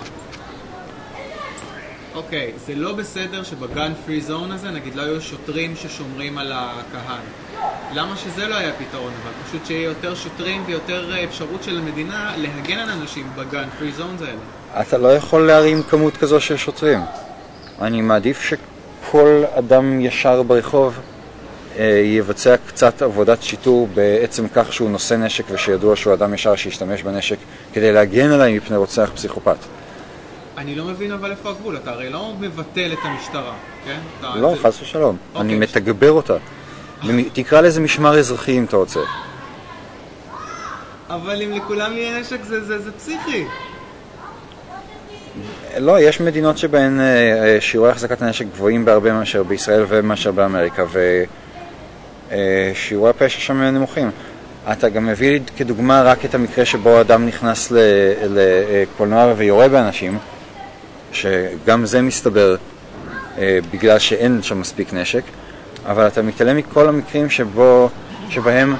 [2.15, 7.21] אוקיי, זה לא בסדר שבגן פרי זון הזה, נגיד, לא היו שוטרים ששומרים על הקהל.
[7.93, 12.33] למה שזה לא היה פתרון, אבל פשוט שיהיה יותר שוטרים ויותר אה, אפשרות של המדינה
[12.37, 14.81] להגן על אנשים בגן פרי זונס האלה.
[14.81, 16.99] אתה לא יכול להרים כמות כזו של שוטרים.
[17.81, 20.99] אני מעדיף שכל אדם ישר ברחוב
[21.77, 27.03] אה, יבצע קצת עבודת שיטור בעצם כך שהוא נושא נשק ושידוע שהוא אדם ישר שישתמש
[27.03, 27.37] בנשק
[27.73, 29.57] כדי להגן עליי מפני רוצח פסיכופת.
[30.57, 33.53] אני לא מבין אבל איפה הגבול, אתה הרי לא מבטל את המשטרה,
[33.85, 33.99] כן?
[34.19, 35.17] אתה, לא, חס ושלום.
[35.33, 35.41] אוקיי.
[35.41, 36.37] אני מתגבר אותה.
[37.33, 38.99] תקרא לזה משמר אזרחי אם אתה רוצה.
[41.09, 43.45] אבל אם לכולם יהיה נשק זה, זה, זה פסיכי.
[45.77, 50.85] לא, יש מדינות שבהן אה, אה, שיעורי החזקת הנשק גבוהים בהרבה מאשר בישראל ומאשר באמריקה,
[52.31, 54.11] ושיעורי הפשע שם נמוכים.
[54.71, 57.71] אתה גם מביא לי כדוגמה רק את המקרה שבו אדם נכנס
[58.29, 60.17] לקולנוע ויורה באנשים,
[61.11, 62.55] שגם זה מסתבר
[63.37, 65.23] אה, בגלל שאין שם מספיק נשק,
[65.85, 67.89] אבל אתה מתעלם מכל המקרים שבו
[68.29, 68.75] שבהם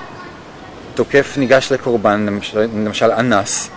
[0.96, 3.70] תוקף ניגש לקורבן, למשל, למשל אנס,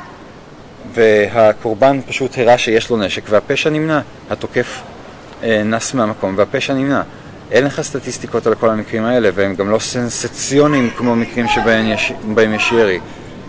[0.94, 4.00] והקורבן פשוט הראה שיש לו נשק והפשע נמנע.
[4.30, 4.82] התוקף
[5.42, 7.02] אה, נס מהמקום והפשע נמנע.
[7.50, 12.12] אין לך סטטיסטיקות על כל המקרים האלה, והם גם לא סנסציוניים כמו מקרים שבהם יש,
[12.54, 13.00] יש ירי.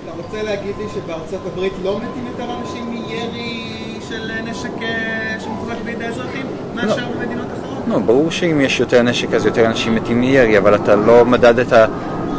[0.04, 5.82] אתה רוצה להגיד לי שבארצות הברית לא מתים יותר אנשים מירי של נשק אה, שמוחזק
[5.86, 7.16] בידי אזרחים מאשר לא.
[7.16, 7.59] במדינות אחרות?
[7.90, 11.90] לא, ברור שאם יש יותר נשק אז יותר אנשים מתים מירי, אבל אתה לא מדדת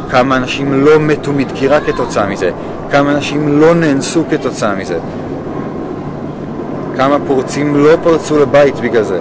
[0.09, 2.51] כמה אנשים לא מתו מדקירה כתוצאה מזה,
[2.91, 4.99] כמה אנשים לא נאנסו כתוצאה מזה,
[6.97, 9.19] כמה פורצים לא פרצו לבית בגלל זה.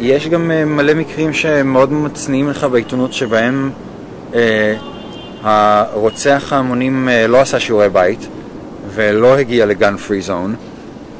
[0.00, 3.70] יש גם uh, מלא מקרים שמאוד מצניעים לך בעיתונות שבהם
[4.32, 4.36] uh,
[5.42, 8.28] הרוצח ההמונים uh, לא עשה שיעורי בית
[8.94, 10.56] ולא הגיע לגן פרי זון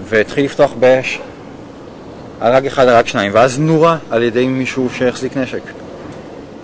[0.04, 1.20] והתחיל לפתוח באש
[2.40, 5.62] הרג אחד, הרג שניים, ואז נורה על ידי מישהו שהחזיק נשק.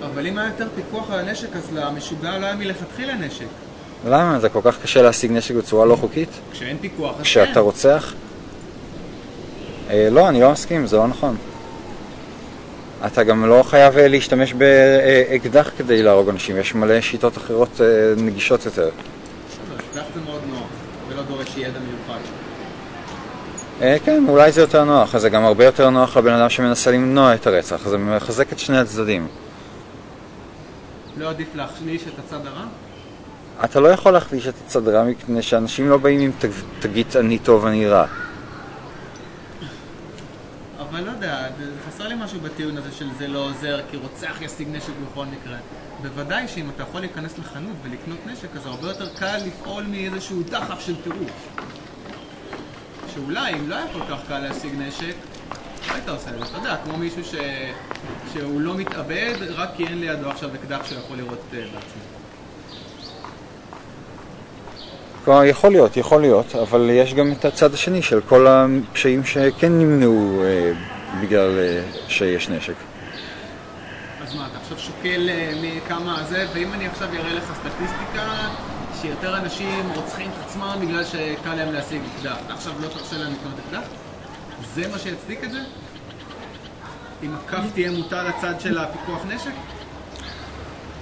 [0.05, 3.45] אבל אם היה יותר פיקוח על הנשק, אז למשוגע לא היה מלכתחילה נשק.
[4.09, 4.41] למה?
[4.41, 6.29] זה כל כך קשה להשיג נשק בצורה לא חוקית?
[6.53, 7.61] כשאין פיקוח, אז כשאתה כן.
[7.61, 8.15] רוצח?
[9.91, 11.37] אה, לא, אני לא מסכים, זה לא נכון.
[13.07, 17.87] אתה גם לא חייב אה, להשתמש באקדח כדי להרוג אנשים, יש מלא שיטות אחרות אה,
[18.23, 18.89] נגישות יותר.
[18.89, 20.69] אקדח זה מאוד נוח,
[21.45, 22.21] דורש ידע מיוחד.
[24.05, 27.47] כן, אולי זה יותר נוח, זה גם הרבה יותר נוח לבן אדם שמנסה למנוע את
[27.47, 29.29] הרצח, זה מחזק את שני הצדדים.
[31.17, 32.65] לא עדיף להחליש את הצד הרע?
[33.65, 36.31] אתה לא יכול להחליש את הצד הרע מפני שאנשים לא באים עם
[36.81, 38.07] תגית אני טוב, אני רע.
[40.81, 41.47] אבל לא יודע,
[41.89, 45.57] חסר לי משהו בטיעון הזה של זה לא עוזר, כי רוצח ישיג נשק בכל מקרה.
[46.03, 50.81] בוודאי שאם אתה יכול להיכנס לחנות ולקנות נשק, אז הרבה יותר קל לפעול מאיזשהו דחף
[50.81, 51.49] של טירוף.
[53.15, 55.15] שאולי אם לא היה כל כך קל להשיג נשק,
[55.89, 56.45] מה היית עושה את זה?
[56.45, 57.35] אתה יודע, כמו מישהו ש...
[58.33, 62.21] שהוא לא מתאבד רק כי אין לידו עכשיו אקדח שהוא יכול לראות uh, בעצמו.
[65.45, 70.43] יכול להיות, יכול להיות, אבל יש גם את הצד השני של כל הפשעים שכן נמנעו
[70.45, 70.73] אה,
[71.23, 72.75] בגלל אה, שיש נשק.
[74.23, 78.49] אז מה, אתה עכשיו שוקל אה, מכמה זה, ואם אני עכשיו אראה לך סטטיסטיקה
[79.01, 83.55] שיותר אנשים רוצחים את עצמם בגלל שקל להם להשיג אקדח, עכשיו לא תרשה להם לקנות
[83.67, 83.89] אקדח?
[84.75, 85.59] זה מה שיצדיק את זה?
[87.23, 89.53] אם הכף תהיה מוטה לצד של הפיקוח נשק?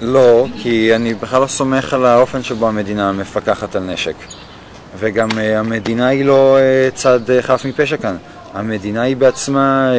[0.00, 4.14] לא, כי אני בכלל לא סומך על האופן שבו המדינה מפקחת על נשק.
[4.98, 8.16] וגם uh, המדינה היא לא uh, צד uh, חף מפשע כאן.
[8.54, 9.92] המדינה היא בעצמה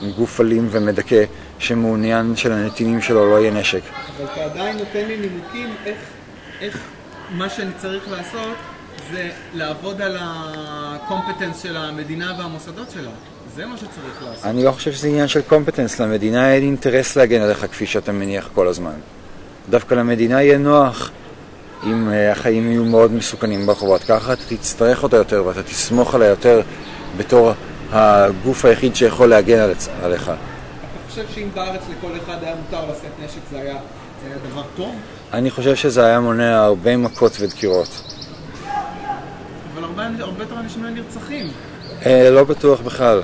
[0.00, 1.24] uh, גוף אלים ומדכא
[1.60, 3.80] שמעוניין שלנתינים שלו לא יהיה נשק.
[4.16, 5.98] אבל אתה עדיין נותן לי נימוקים איך,
[6.60, 6.78] איך
[7.30, 8.56] מה שאני צריך לעשות
[9.12, 13.10] זה לעבוד על הקומפטנס של המדינה והמוסדות שלה.
[13.56, 14.44] זה מה שצריך לעשות.
[14.44, 16.00] אני לא חושב שזה עניין של קומפטנס.
[16.00, 18.94] למדינה אין אינטרס להגן עליך כפי שאתה מניח כל הזמן.
[19.70, 21.10] דווקא למדינה יהיה נוח
[21.86, 24.02] אם אה, החיים יהיו מאוד מסוכנים ברחובות.
[24.02, 26.60] ככה אתה תצטרך אותה יותר ואתה תסמוך עליה יותר
[27.16, 27.52] בתור
[27.92, 29.68] הגוף היחיד שיכול להגן
[30.02, 30.30] עליך.
[31.26, 33.76] חושב שאם בארץ לכל אחד היה מותר לשאת נשק זה היה,
[34.22, 34.94] זה היה דבר טוב?
[35.32, 38.02] אני חושב שזה היה מונע הרבה מכות ודקירות.
[39.74, 41.46] אבל הרבה, הרבה יותר אנשים לא נרצחים.
[42.06, 43.22] אה, לא בטוח בכלל.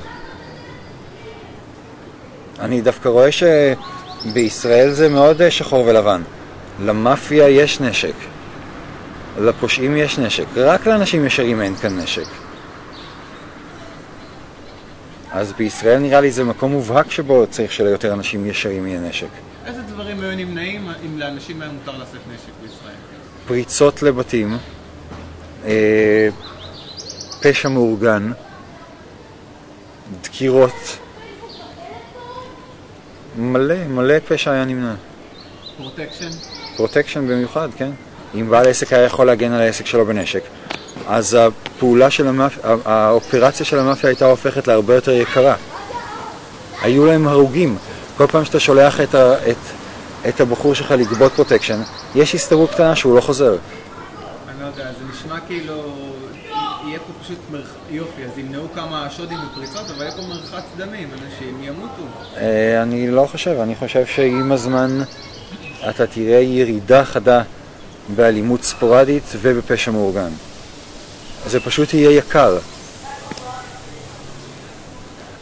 [2.60, 6.22] אני דווקא רואה שבישראל זה מאוד אה, שחור ולבן.
[6.84, 8.14] למאפיה יש נשק,
[9.40, 12.45] לפושעים יש נשק, רק לאנשים ישרים אין כאן נשק.
[15.36, 19.26] אז בישראל נראה לי זה מקום מובהק שבו צריך שליותר אנשים ישרים יהיה נשק.
[19.66, 22.94] איזה דברים היו נמנעים אם לאנשים היה מותר לשאת נשק בישראל?
[23.46, 24.58] פריצות לבתים,
[25.64, 26.28] אה,
[27.40, 28.32] פשע מאורגן,
[30.22, 30.98] דקירות,
[33.38, 34.94] מלא, מלא פשע היה נמנע.
[35.76, 36.30] פרוטקשן?
[36.76, 37.90] פרוטקשן במיוחד, כן.
[38.34, 40.42] אם בעל עסק היה יכול להגן על העסק שלו בנשק,
[41.06, 45.54] אז הפעולה של המאפיה, האופרציה של המאפיה הייתה הופכת להרבה יותר יקרה.
[46.82, 47.76] היו להם הרוגים.
[48.16, 49.56] כל פעם שאתה שולח את, ה, את,
[50.28, 51.80] את הבחור שלך לגבות פרוטקשן,
[52.14, 53.56] יש הסתברות קטנה שהוא לא חוזר.
[54.48, 55.74] אני לא יודע, זה נשמע כאילו
[56.86, 57.74] יהיה פה פשוט מרח...
[57.90, 62.02] יופי, אז ימנעו כמה שודים ופריצות, אבל יהיה פה מרחץ דמים, אנשים ימותו.
[62.36, 65.02] אה, אני לא חושב, אני חושב שעם הזמן
[65.90, 67.42] אתה תראה ירידה חדה
[68.08, 70.30] באלימות ספורדית ובפשע מאורגן.
[71.46, 72.58] זה פשוט יהיה יקר.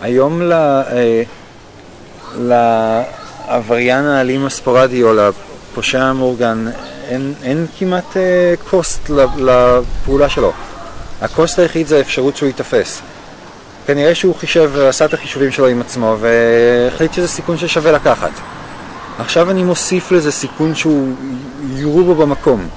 [0.01, 0.53] היום ל...
[0.53, 1.23] אה,
[2.39, 6.67] לעבריין האלים הספורדי או לפושע המאורגן
[7.09, 8.17] אין, אין כמעט
[8.71, 10.53] קוסט לפעולה שלו.
[11.23, 13.01] הקוסט היחיד זה האפשרות שהוא ייתפס.
[13.87, 18.31] כנראה שהוא חישב, עשה את החישובים שלו עם עצמו והחליט שזה סיכון ששווה לקחת.
[19.19, 21.15] עכשיו אני מוסיף לזה סיכון שהוא
[21.77, 22.69] יורו בו במקום.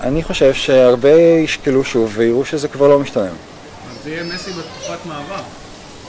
[0.00, 3.34] אני חושב שהרבה ישקלו שוב ויראו שזה כבר לא משתלם.
[4.04, 5.42] זה יהיה מסי בתקופת מעבר.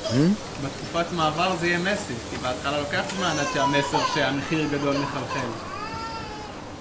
[0.10, 0.14] Hmm?
[0.64, 5.48] בתקופת מעבר זה יהיה מסי, כי בהתחלה לוקח זמן עד שהמסר שהמחיר גדול מחלחל.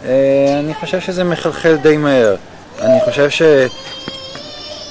[0.04, 2.36] אה, אני חושב שזה מחלחל די מהר.
[2.80, 3.28] אני חושב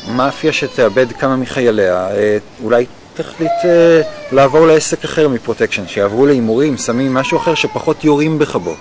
[0.08, 4.02] שמאפיה שתאבד כמה מחייליה, אה, אולי תחליט אה,
[4.32, 8.76] לעבור לעסק אחר מפרוטקשן, שיעברו להימורים, סמים, משהו אחר שפחות יורים בך בו.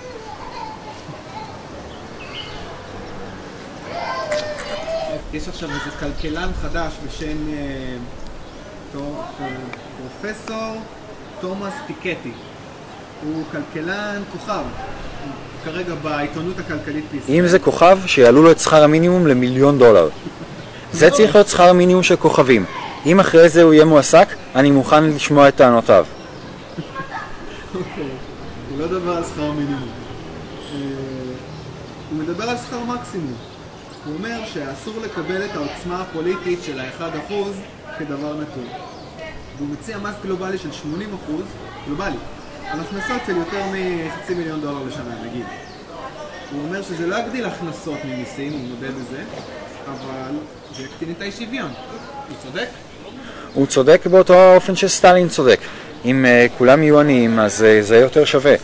[5.35, 7.96] יש עכשיו איזה כלכלן חדש בשם אה,
[9.00, 9.48] אה,
[10.20, 10.81] פרופסור
[11.40, 12.31] תומאס פיקטי.
[13.24, 14.62] הוא כלכלן כוכב.
[15.64, 17.38] כרגע בעיתונות הכלכלית בישראל.
[17.38, 20.09] אם זה כוכב, שיעלו לו את שכר המינימום למיליון דולר.
[20.92, 22.64] זה צריך להיות שכר המינימום של כוכבים.
[23.07, 26.07] אם אחרי זה הוא יהיה מועסק, אני מוכן לשמוע את טענותיו.
[27.74, 28.05] אוקיי.
[28.70, 29.88] הוא לא מדבר על שכר מינימום.
[30.74, 30.79] אה,
[32.11, 33.54] הוא מדבר על שכר מקסימום.
[34.05, 37.33] הוא אומר שאסור לקבל את העוצמה הפוליטית של ה-1%
[37.99, 38.67] כדבר נתון.
[39.57, 40.73] והוא מציע מס גלובלי של 80%
[41.87, 42.17] גלובלי,
[42.71, 45.47] על הכנסות של יותר מחצי מיליון דולר לשנה נגיד.
[46.53, 49.23] הוא אומר שזה לא יגדיל הכנסות ממיסים, הוא מודה בזה,
[49.87, 50.37] אבל
[50.77, 51.71] זה יקטין את האי שוויון.
[52.29, 52.69] הוא צודק?
[53.55, 55.61] הוא צודק באותו אופן שסטלין צודק.
[56.05, 58.55] אם uh, כולם יהיו עניים, אז uh, זה יותר שווה.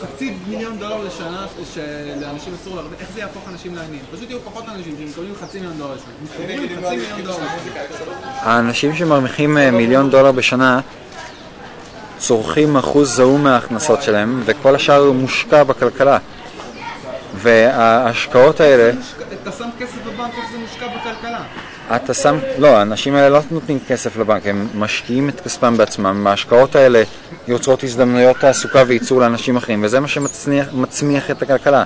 [0.00, 4.02] חצי מיליון דולר לשנה שלאנשים אסור להרוויח, איך זה יהפוך אנשים לעניים?
[4.12, 6.12] פשוט יהיו פחות אנשים שמקבלים חצי מיליון דולר לשנה.
[6.22, 7.36] מסתובבים חצי מיליון דולר.
[8.40, 10.80] האנשים שמרוויחים אה, מיליון דולר בשנה
[12.18, 16.18] צורכים אחוז זעום מההכנסות שלהם, וכל השאר מושקע בכלכלה.
[17.34, 18.92] וההשקעות האלה,
[19.42, 21.42] אתה שם כסף בבנק, איך זה מושקע בכלכלה?
[21.96, 26.76] אתה שם, לא, האנשים האלה לא נותנים כסף לבנק, הם משקיעים את כספם בעצמם, ההשקעות
[26.76, 27.02] האלה
[27.48, 31.84] יוצרות הזדמנויות תעסוקה וייצור לאנשים אחרים, וזה מה שמצמיח את הכלכלה.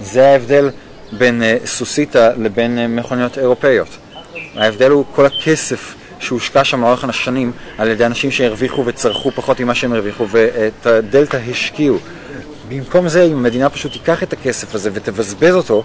[0.00, 0.70] זה ההבדל
[1.12, 3.88] בין אה, סוסיתא לבין אה, מכוניות אירופאיות.
[4.56, 9.74] ההבדל הוא כל הכסף שהושקע שם לאורך השנים על ידי אנשים שהרוויחו וצרכו פחות ממה
[9.74, 11.98] שהם הרוויחו, ואת הדלתא השקיעו.
[12.68, 15.84] במקום זה, אם המדינה פשוט תיקח את הכסף הזה ותבזבז אותו,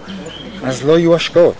[0.64, 1.54] אז לא יהיו השקעות.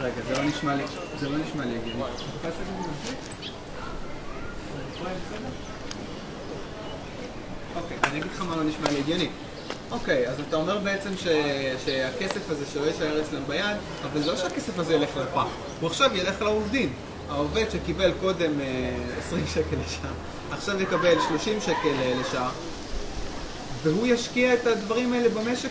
[0.00, 0.82] רגע, זה לא נשמע לי,
[1.20, 2.02] זה לא נשמע לי הגיוני.
[7.76, 9.28] אוקיי, אני אגיד לך מה לא נשמע לי הגיוני.
[9.90, 11.10] אוקיי, אז אתה אומר בעצם.
[11.84, 15.46] שהכסף הזה שלא יישאר אצלם ביד, אבל זה לא שהכסף הזה ילך לפח,
[15.80, 16.92] הוא עכשיו ילך לעובדים.
[17.30, 20.10] העובד שקיבל קודם אה, 20 שקל לשעה,
[20.50, 22.50] עכשיו יקבל 30 שקל אה, לשעה,
[23.82, 25.68] והוא ישקיע את הדברים האלה במשק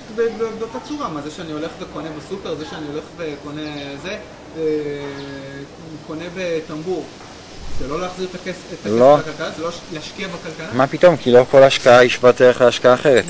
[0.59, 1.09] באותה צורה.
[1.09, 3.61] מה זה שאני הולך וקונה בסופר, זה שאני הולך וקונה
[4.01, 4.19] זה, אה,
[6.07, 7.05] קונה בטמבור.
[7.79, 9.17] זה לא להחזיר את הכסף, לא.
[9.19, 10.67] לכלכלה, זה לא להשקיע בכלכלה?
[10.73, 11.17] מה פתאום?
[11.17, 13.23] כי לא כל השקעה היא שוות ערך להשקעה אחרת.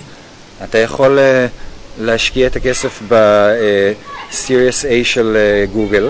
[0.63, 6.09] אתה יכול uh, להשקיע את הכסף ב-Series A של uh, גוגל,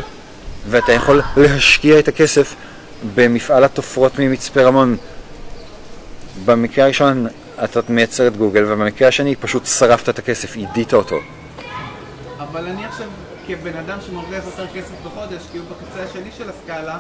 [0.70, 2.56] ואתה יכול להשקיע את הכסף
[3.16, 4.98] במפעל התופרות ממצפה רמון.
[6.46, 7.28] במקרה הראשון
[7.64, 11.20] אתה מייצר את גוגל, ובמקרה השני פשוט שרפת את הכסף, עידית אותו.
[12.40, 13.08] אבל אני עכשיו,
[13.48, 16.98] כבן אדם שמרוויח יותר כסף בחודש, כי הוא בקצה השני של הסקאלה,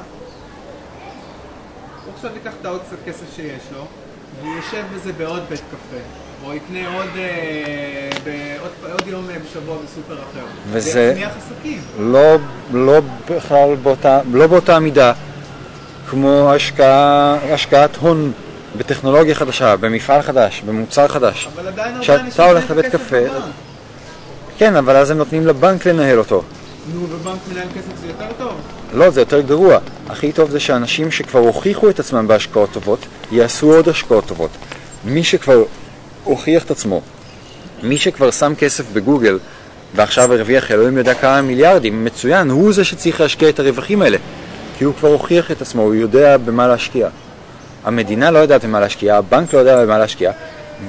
[2.05, 3.85] הוא עכשיו ייקח את העוד קצת כסף שיש לו,
[4.41, 5.97] והוא יושב בזה בעוד בית קפה,
[6.45, 10.45] או יקנה עוד, אה, בעוד, עוד יום אה, בשבוע בסופר אחר.
[10.71, 11.81] וזה- זה יצמיח עסקים.
[11.99, 12.35] לא,
[12.73, 15.13] לא בכלל באותה, לא באותה מידה
[16.09, 18.31] כמו השקעה, השקעת הון
[18.77, 21.47] בטכנולוגיה חדשה, במפעל חדש, במוצר חדש.
[21.55, 23.17] אבל עדיין הרבה אנשים הולך שמים לבית קפה.
[24.57, 26.43] כן, אבל אז הם נותנים לבנק לנהל אותו.
[26.93, 28.53] נו, ובנק מנהל כסף זה יותר טוב.
[28.93, 29.77] לא, זה יותר גרוע.
[30.09, 32.99] הכי טוב זה שאנשים שכבר הוכיחו את עצמם בהשקעות טובות,
[33.31, 34.49] יעשו עוד השקעות טובות.
[35.05, 35.63] מי שכבר
[36.23, 37.01] הוכיח את עצמו,
[37.83, 39.39] מי שכבר שם כסף בגוגל,
[39.95, 44.17] ועכשיו הרוויח אלוהים יודע כמה מיליארדים, מצוין, הוא זה שצריך להשקיע את הרווחים האלה.
[44.77, 47.09] כי הוא כבר הוכיח את עצמו, הוא יודע במה להשקיע.
[47.83, 50.31] המדינה לא יודעת במה להשקיע, הבנק לא יודע במה להשקיע,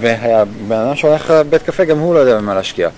[0.01, 2.89] והבן אדם שהולך לבית קפה גם הוא לא יודע במה להשקיע.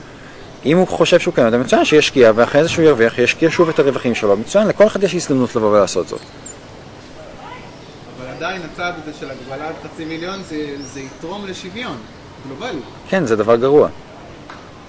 [0.65, 3.79] אם הוא חושב שהוא כן יודע, מצוין שישקיע, ואחרי זה שהוא ירוויח, ישקיע שוב את
[3.79, 6.21] הרווחים שלו, מצוין, לכל אחד יש הזדמנות לבוא ולעשות זאת.
[8.19, 10.57] אבל עדיין הצעד הזה של הגבלה עד חצי מיליון זה,
[10.95, 11.97] זה יתרום לשוויון
[12.47, 12.79] גלובלי.
[13.09, 13.89] כן, זה דבר גרוע.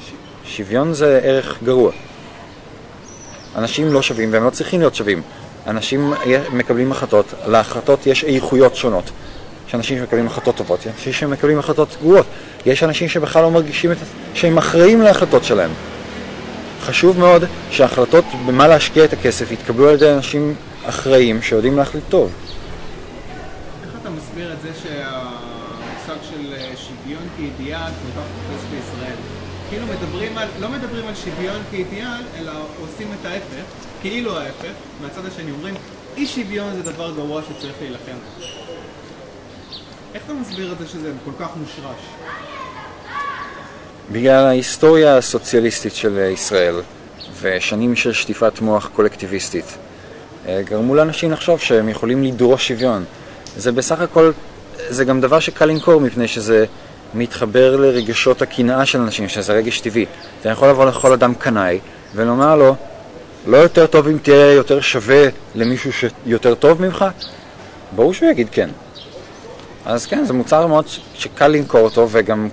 [0.08, 0.12] ש-
[0.58, 1.92] שוויון זה ערך גרוע.
[3.56, 5.22] אנשים לא שווים והם לא צריכים להיות שווים.
[5.68, 6.14] אנשים
[6.54, 9.04] מקבלים החלטות, להחלטות יש איכויות שונות.
[9.68, 12.26] יש אנשים שמקבלים החלטות טובות, יש אנשים שמקבלים החלטות גרועות.
[12.66, 13.98] יש אנשים שבכלל לא מרגישים את...
[14.34, 15.72] שהם אחראים להחלטות שלהם.
[16.82, 20.56] חשוב מאוד שההחלטות במה להשקיע את הכסף יתקבלו על ידי אנשים
[20.86, 22.32] אחראים שיודעים להחליט טוב.
[23.84, 29.16] איך אתה מסביר את זה שהמושג של אה, שוויון כאידיאל כל כך תופס בישראל?
[29.70, 32.52] כאילו מדברים על, לא מדברים על שוויון כאידיאל, אלא
[32.82, 33.64] עושים את ההפך,
[34.02, 35.76] כאילו ההפך, מהצד השני אומרים
[36.18, 38.18] אי שוויון זה דבר גרוע שצריך להילחם.
[40.14, 42.02] איך אתה מסביר את זה שזה כל כך מושרש?
[44.12, 46.82] בגלל ההיסטוריה הסוציאליסטית של ישראל
[47.42, 49.78] ושנים של שטיפת מוח קולקטיביסטית
[50.48, 53.04] אה, גרמו לאנשים לחשוב שהם יכולים לדרוש שוויון.
[53.58, 54.32] זה בסך הכל,
[54.90, 56.66] זה גם דבר שקל למכור מפני שזה
[57.14, 60.06] מתחבר לרגשות הקנאה של אנשים, שזה רגש טבעי.
[60.42, 61.80] אתה יכול לבוא לכל אדם קנאי
[62.16, 62.76] ולומר לו,
[63.48, 67.06] לא יותר טוב אם תהיה יותר שווה למישהו שיותר טוב ממך?
[67.96, 68.70] ברור שהוא יגיד כן.
[69.86, 72.50] אז כן, זה מוצר מאוד שקל למכור אותו, וגם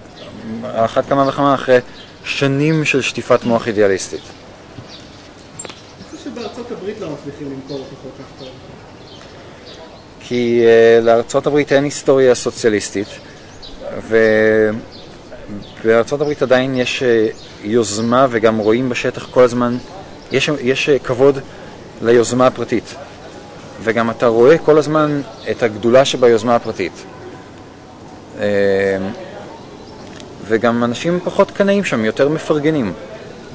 [0.65, 1.79] על אחת כמה וכמה אחרי
[2.25, 4.21] שנים של שטיפת מוח אידיאליסטית.
[6.25, 8.49] שבארצות הברית לא מצליחים למכור אותו כל כך טוב.
[10.21, 13.09] כי uh, לארצות הברית אין היסטוריה סוציאליסטית,
[15.85, 17.07] ובארצות הברית עדיין יש uh,
[17.63, 19.77] יוזמה וגם רואים בשטח כל הזמן,
[20.33, 21.39] יש, יש uh, כבוד
[22.03, 22.95] ליוזמה הפרטית.
[23.83, 25.21] וגם אתה רואה כל הזמן
[25.51, 26.93] את הגדולה שביוזמה הפרטית.
[28.37, 28.41] Uh,
[30.49, 32.93] וגם אנשים פחות קנאים שם, יותר מפרגנים.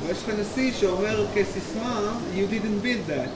[0.08, 2.00] ויש לך נשיא שאומר כסיסמה,
[2.36, 3.30] you didn't build that.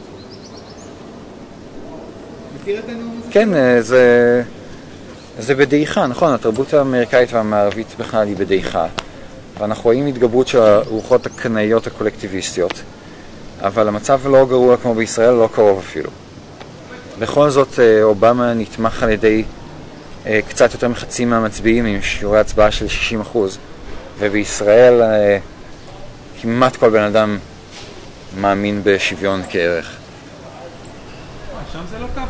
[2.61, 3.31] מכיר את הנאום הזה?
[3.31, 4.43] כן, אה, זה,
[5.39, 8.87] זה בדעיכה, נכון, התרבות האמריקאית והמערבית בכלל היא בדעיכה.
[9.59, 12.73] ואנחנו רואים התגברות של הרוחות הקנאיות הקולקטיביסטיות,
[13.61, 16.09] אבל המצב לא גרוע כמו בישראל, לא קרוב אפילו.
[17.19, 19.43] בכל זאת, אה, אובמה נתמך על ידי
[20.49, 22.85] קצת יותר מחצי מהמצביעים עם שיעורי הצבעה של
[23.33, 23.37] 60%,
[24.19, 25.01] ובישראל
[26.41, 27.37] כמעט כל בן אדם
[28.37, 29.95] מאמין בשוויון כערך.
[31.73, 32.25] שם זה לא ככה.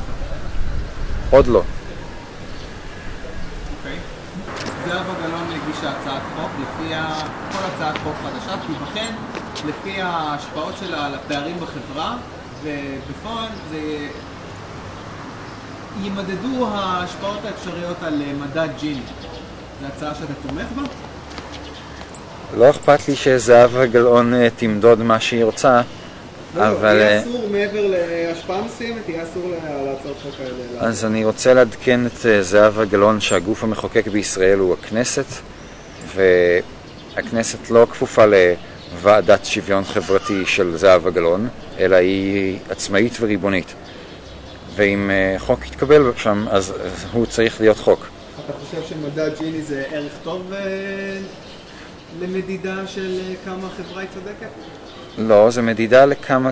[1.30, 1.62] עוד לא.
[3.78, 3.98] אוקיי.
[4.86, 7.16] זהבה גלאון הגישה הצעת חוק, לפיה
[7.52, 9.14] כל הצעת חוק חדשה תיבחן
[9.68, 12.18] לפי ההשפעות שלה על הפערים בחברה,
[12.64, 14.08] ובפועל זה
[16.04, 19.02] יימדדו ההשפעות האפשריות על מדד ג'יני.
[19.82, 20.82] זו הצעה שאתה תומך בה?
[22.58, 25.82] לא אכפת לי שזהבה גלאון אה, תמדוד מה שהיא רוצה,
[26.56, 26.96] לא, אבל...
[26.96, 29.52] יהיה אה, אסור מעבר להשפעה מסוימת, יהיה אסור
[29.86, 30.88] להצעות חוק האלה.
[30.88, 35.26] אז אני רוצה לעדכן את אה, זהבה גלאון שהגוף המחוקק בישראל הוא הכנסת,
[36.16, 41.48] והכנסת לא כפופה לוועדת שוויון חברתי של זהבה גלאון,
[41.80, 43.74] אלא היא עצמאית וריבונית.
[44.76, 46.74] ואם אה, חוק יתקבל שם, אז
[47.12, 48.08] הוא צריך להיות חוק.
[48.46, 50.60] אתה חושב שמדד ג'יני זה ערך טוב אה,
[52.22, 54.48] למדידה של אה, כמה החברה היא צודקת?
[55.18, 56.50] לא, זה מדידה לכמה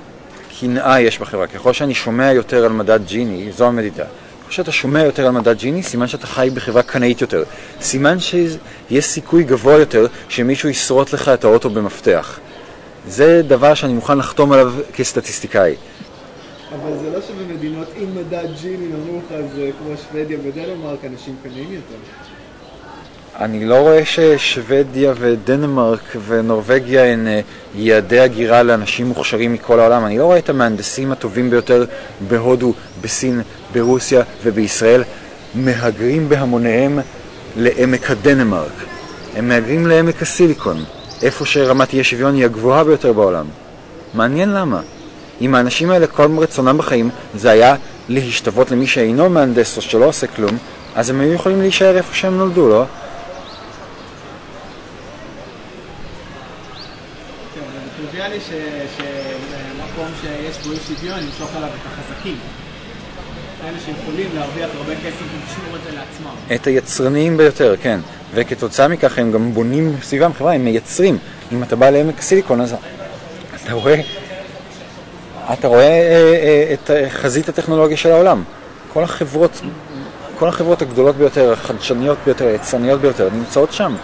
[0.60, 1.48] קנאה יש בחברה.
[1.48, 4.04] ככל שאני שומע יותר על מדד ג'יני, זו המדידה.
[4.04, 7.44] ככל שאתה שומע יותר על מדד ג'יני, סימן שאתה חי בחברה קנאית יותר.
[7.82, 12.40] סימן שיש סיכוי גבוה יותר שמישהו ישרוט לך את האוטו במפתח.
[13.08, 15.76] זה דבר שאני מוכן לחתום עליו כסטטיסטיקאי.
[16.74, 21.72] אבל זה לא שבמדינות עם מדד ג'יני נמוך, אז אה, כמו שוודיה ודנמרק, אנשים קנאים
[21.72, 21.96] יותר.
[23.40, 27.42] אני לא רואה ששוודיה ודנמרק ונורבגיה הן אה,
[27.76, 30.06] יעדי הגירה לאנשים מוכשרים מכל העולם.
[30.06, 31.86] אני לא רואה את המהנדסים הטובים ביותר
[32.28, 33.42] בהודו, בסין,
[33.74, 35.04] ברוסיה ובישראל
[35.56, 37.00] מהגרים בהמוניהם
[37.58, 38.84] לעמק הדנמרק.
[39.36, 40.84] הם מהגרים לעמק הסיליקון,
[41.22, 43.46] איפה שרמת אי השוויון היא הגבוהה ביותר בעולם.
[44.14, 44.82] מעניין למה.
[45.44, 47.76] אם האנשים האלה כל רצונם בחיים זה היה
[48.10, 50.58] להשתוות למי שאינו מהנדס או שלא עושה כלום,
[50.96, 52.84] אז הם היו יכולים להישאר איפה שהם נולדו, לא?
[57.56, 58.40] כן, זה טריוויאלי
[58.98, 62.38] שמקום שיש בו אי שוויון ימשוך עליו את החזקים.
[63.64, 66.56] אלה שיכולים להרוויח הרבה כסף ולשמור את זה לעצמם.
[66.56, 68.00] את היצרניים ביותר, כן.
[68.34, 71.18] וכתוצאה מכך הם גם בונים סביבם חברה, הם מייצרים.
[71.52, 72.76] אם אתה בא לעמק הסיליקון, אז
[73.64, 74.02] אתה רואה,
[75.54, 78.44] אתה רואה אה, אה, את אה, חזית הטכנולוגיה של העולם.
[78.94, 79.62] כל החברות,
[80.40, 83.96] כל החברות הגדולות ביותר, החדשניות ביותר, היצרניות ביותר, נמצאות שם.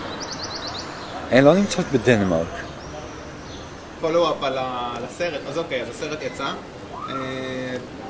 [1.32, 2.48] הן לא נמצאות בדנמרק.
[4.02, 6.48] פולו-אפ על הסרט, אז אוקיי, אז הסרט יצא.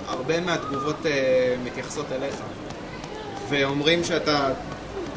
[0.08, 1.06] הרבה מהתגובות
[1.64, 2.36] מתייחסות אליך.
[3.50, 4.50] ואומרים שאתה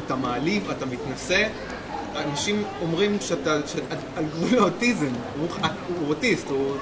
[0.05, 1.47] אתה מעליב, אתה מתנשא.
[2.15, 3.83] אנשים אומרים שאתה שאת
[4.15, 5.11] על גבול האוטיזם.
[5.39, 6.75] הוא אוטיסט, הוא...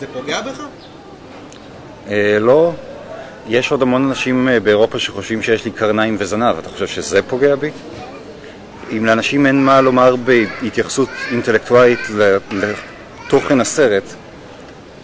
[0.00, 0.60] זה פוגע בך?
[2.10, 2.72] אה, לא.
[3.48, 6.56] יש עוד המון אנשים אה, באירופה שחושבים שיש לי קרניים וזנב.
[6.58, 7.70] אתה חושב שזה פוגע בי?
[8.96, 12.36] אם לאנשים אין מה לומר בהתייחסות אינטלקטואלית ל-
[13.28, 14.02] תוכן הסרט,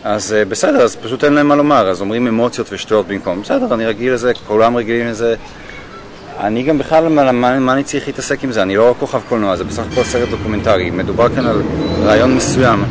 [0.05, 3.42] אז אה, בסדר, אז פשוט אין להם מה לומר, אז אומרים אמוציות ושטויות במקום.
[3.42, 5.34] בסדר, אני רגיל לזה, כולם רגילים לזה.
[6.40, 8.62] אני גם בכלל, מה, מה אני צריך להתעסק עם זה?
[8.62, 10.90] אני לא כוכב קולנוע, זה בסך הכל סרט דוקומנטרי.
[10.90, 11.62] מדובר כאן על
[12.05, 12.84] רעיון מסוים.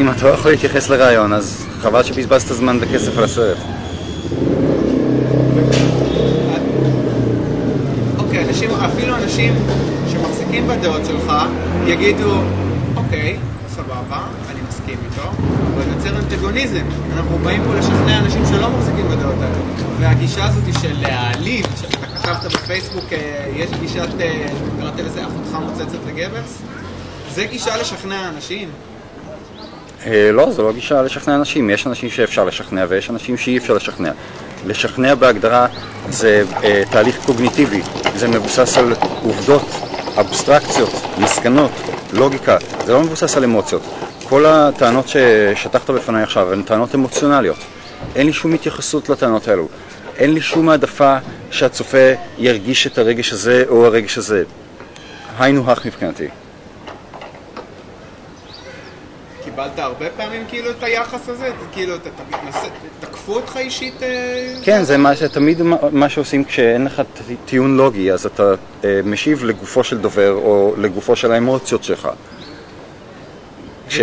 [0.00, 3.56] אם אתה לא יכול להתייחס לרעיון, אז חבל שבזבזת זמן וכסף על הסרט.
[8.18, 9.54] אוקיי, אנשים, אפילו אנשים
[10.12, 11.32] שמחזיקים בדעות שלך,
[11.86, 12.34] יגידו,
[12.96, 13.36] אוקיי,
[13.68, 15.28] סבבה, אני מסכים איתו,
[15.74, 16.84] אבל יוצר אנטגוניזם.
[17.16, 19.58] אנחנו באים פה לשכנע אנשים שלא מחזיקים בדעות האלה.
[20.00, 24.46] והגישה הזאת של להעליב, שאתה כתבת בפייסבוק, אה, יש גישת, אה,
[24.80, 26.58] קראת לזה אחותך מוצצת לגבלס?
[27.34, 28.68] זה גישה לשכנע אנשים.
[30.06, 31.70] אה, לא, זו לא גישה לשכנע אנשים.
[31.70, 34.12] יש אנשים שאפשר לשכנע ויש אנשים שאי אפשר לשכנע.
[34.66, 35.66] לשכנע בהגדרה
[36.08, 37.82] זה אה, תהליך קוגניטיבי,
[38.16, 39.62] זה מבוסס על עובדות,
[40.16, 41.70] אבסטרקציות, מסקנות,
[42.12, 43.82] לוגיקה, זה לא מבוסס על אמוציות.
[44.28, 47.56] כל הטענות ששטחת בפניי עכשיו הן טענות אמוציונליות.
[48.16, 49.68] אין לי שום התייחסות לטענות האלו.
[50.16, 51.16] אין לי שום העדפה
[51.50, 54.44] שהצופה ירגיש את הרגש הזה או הרגש הזה.
[55.38, 56.28] היינו הך מבחינתי.
[59.58, 61.50] קיבלת הרבה פעמים כאילו את היחס הזה?
[61.72, 62.66] כאילו, אתה מתנשא,
[63.00, 64.02] תקפו אותך אישית?
[64.02, 67.02] אה, כן, זה מה, תמיד מה- שעושים כשאין לך
[67.44, 68.54] טיעון לוגי, אז אתה
[68.84, 72.08] אה, משיב לגופו של דובר או לגופו של האמוציות שלך.
[73.88, 74.00] כש,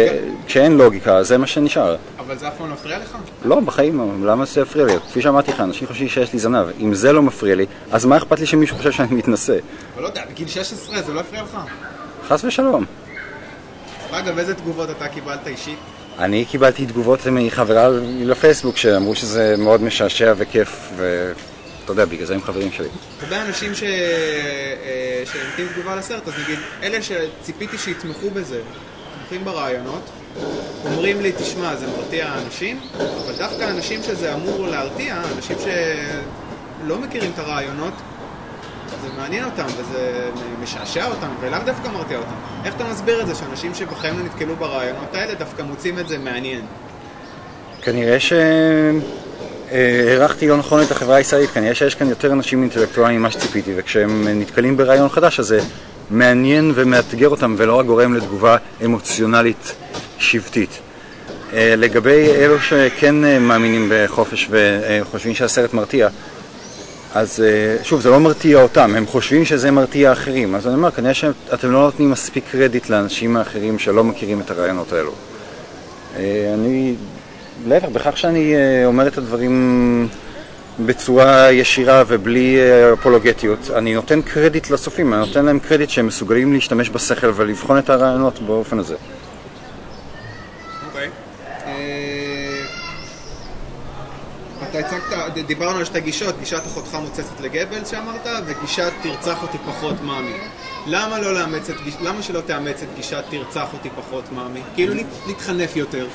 [0.48, 1.96] כשאין לוגיקה, זה מה שנשאר.
[2.20, 3.18] אבל זה אף פעם לא מפריע לך?
[3.46, 4.94] לא, בחיים, למה זה יפריע לי?
[5.00, 6.66] כפי שאמרתי לך, אנשים חושבים שיש לי זנב.
[6.80, 9.58] אם זה לא מפריע לי, אז מה אכפת לי שמישהו חושב שאני מתנשא?
[9.94, 11.58] אבל לא יודע, בגיל 16 זה לא הפריע לך?
[12.28, 12.86] חס ושלום.
[14.12, 15.80] אגב, איזה תגובות אתה קיבלת אישית?
[16.20, 17.90] אני קיבלתי תגובות מחברה
[18.20, 22.88] לפייסבוק שאמרו שזה מאוד משעשע וכיף, ואתה יודע, בגלל זה הם חברים שלי.
[23.22, 23.84] הרבה אנשים ש...
[23.84, 25.24] אה,
[25.74, 28.62] תגובה לסרט, אז נגיד, אלה שציפיתי שיתמכו בזה,
[29.20, 30.10] תומכים ברעיונות,
[30.86, 32.80] אומרים לי, תשמע, זה מרתיע אנשים,
[33.26, 37.94] אבל דווקא אנשים שזה אמור להרתיע, אנשים שלא מכירים את הרעיונות,
[39.02, 40.30] זה מעניין אותם וזה
[40.64, 42.36] משעשע אותם ולאו דווקא מרתיע אותם.
[42.66, 46.18] איך אתה מסביר את זה שאנשים שבחיים לא נתקלו ברעיונות האלה דווקא מוצאים את זה
[46.18, 46.62] מעניין?
[47.82, 48.18] כנראה
[49.72, 54.28] שהערכתי לא נכון את החברה הישראלית, כנראה שיש כאן יותר אנשים אינטלקטואליים ממה שציפיתי, וכשהם
[54.28, 55.60] נתקלים ברעיון חדש אז זה
[56.10, 59.76] מעניין ומאתגר אותם ולא רק גורם לתגובה אמוציונלית
[60.18, 60.80] שבטית.
[61.54, 66.10] אה, לגבי אלו שכן אה, מאמינים בחופש וחושבים שהסרט מרתיע,
[67.16, 70.56] אז אה, שוב, זה לא מרתיע אותם, הם חושבים שזה מרתיע אחרים.
[70.56, 74.94] אז אני אומר, כנראה שאתם לא נותנים מספיק קרדיט לאנשים האחרים שלא מכירים את הרעיונות
[74.94, 75.12] האלו.
[76.18, 76.96] אה, אני,
[77.68, 80.08] להפך, בכך שאני אה, אומר את הדברים
[80.86, 82.58] בצורה ישירה ובלי
[82.94, 87.90] אפולוגטיות, אני נותן קרדיט לצופים, אני נותן להם קרדיט שהם מסוגלים להשתמש בשכל ולבחון את
[87.90, 88.96] הרעיונות באופן הזה.
[90.88, 91.10] אוקיי.
[91.66, 92.64] אה,
[94.70, 99.58] אתה הצגת, ד- דיברנו על שתי גישות, גישת אחותך מוצצת לגבלס שאמרת, וגישת תרצח אותי
[99.66, 100.34] פחות מאמי.
[100.86, 101.76] למה לא לאמץ את.
[102.02, 104.62] למה שלא תאמץ את גישת תרצח אותי פחות מאמי?
[104.76, 106.08] כאילו להת- להתחנף יותר.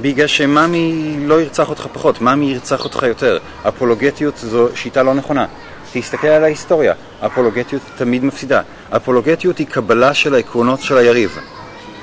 [0.00, 3.38] בגלל שמאמי לא ירצח אותך פחות, מאמי ירצח אותך יותר.
[3.68, 5.46] אפולוגטיות זו שיטה לא נכונה.
[5.92, 6.94] תסתכל על ההיסטוריה,
[7.26, 8.60] אפולוגטיות תמיד מפסידה.
[8.96, 11.38] אפולוגטיות היא קבלה של העקרונות של היריב.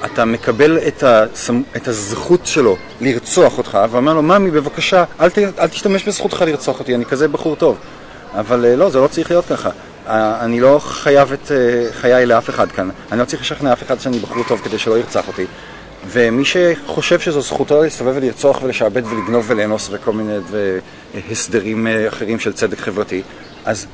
[0.05, 1.61] אתה מקבל את, הסמ...
[1.75, 5.37] את הזכות שלו לרצוח אותך, ואומר לו, ממי, בבקשה, אל, ת...
[5.37, 7.77] אל תשתמש בזכותך לרצוח אותי, אני כזה בחור טוב.
[8.33, 9.69] אבל אה, לא, זה לא צריך להיות ככה.
[10.07, 12.89] אה, אני לא חייב את אה, חיי לאף אחד כאן.
[13.11, 15.45] אני לא צריך לשכנע אף אחד שאני בחור טוב כדי שלא ירצח אותי.
[16.07, 20.37] ומי שחושב שזו זכותו להסתובב ולרצוח ולשעבד ולגנוב ולאנוס וכל מיני
[21.31, 23.21] הסדרים אחרים של צדק חברתי,
[23.65, 23.87] אז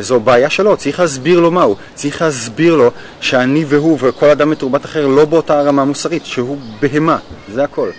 [0.00, 1.76] זו בעיה שלו, צריך להסביר לו מהו.
[1.94, 2.90] צריך להסביר לו
[3.20, 7.18] שאני והוא וכל אדם מתורבת אחר לא באותה רמה מוסרית, שהוא בהמה,
[7.54, 7.90] זה הכל.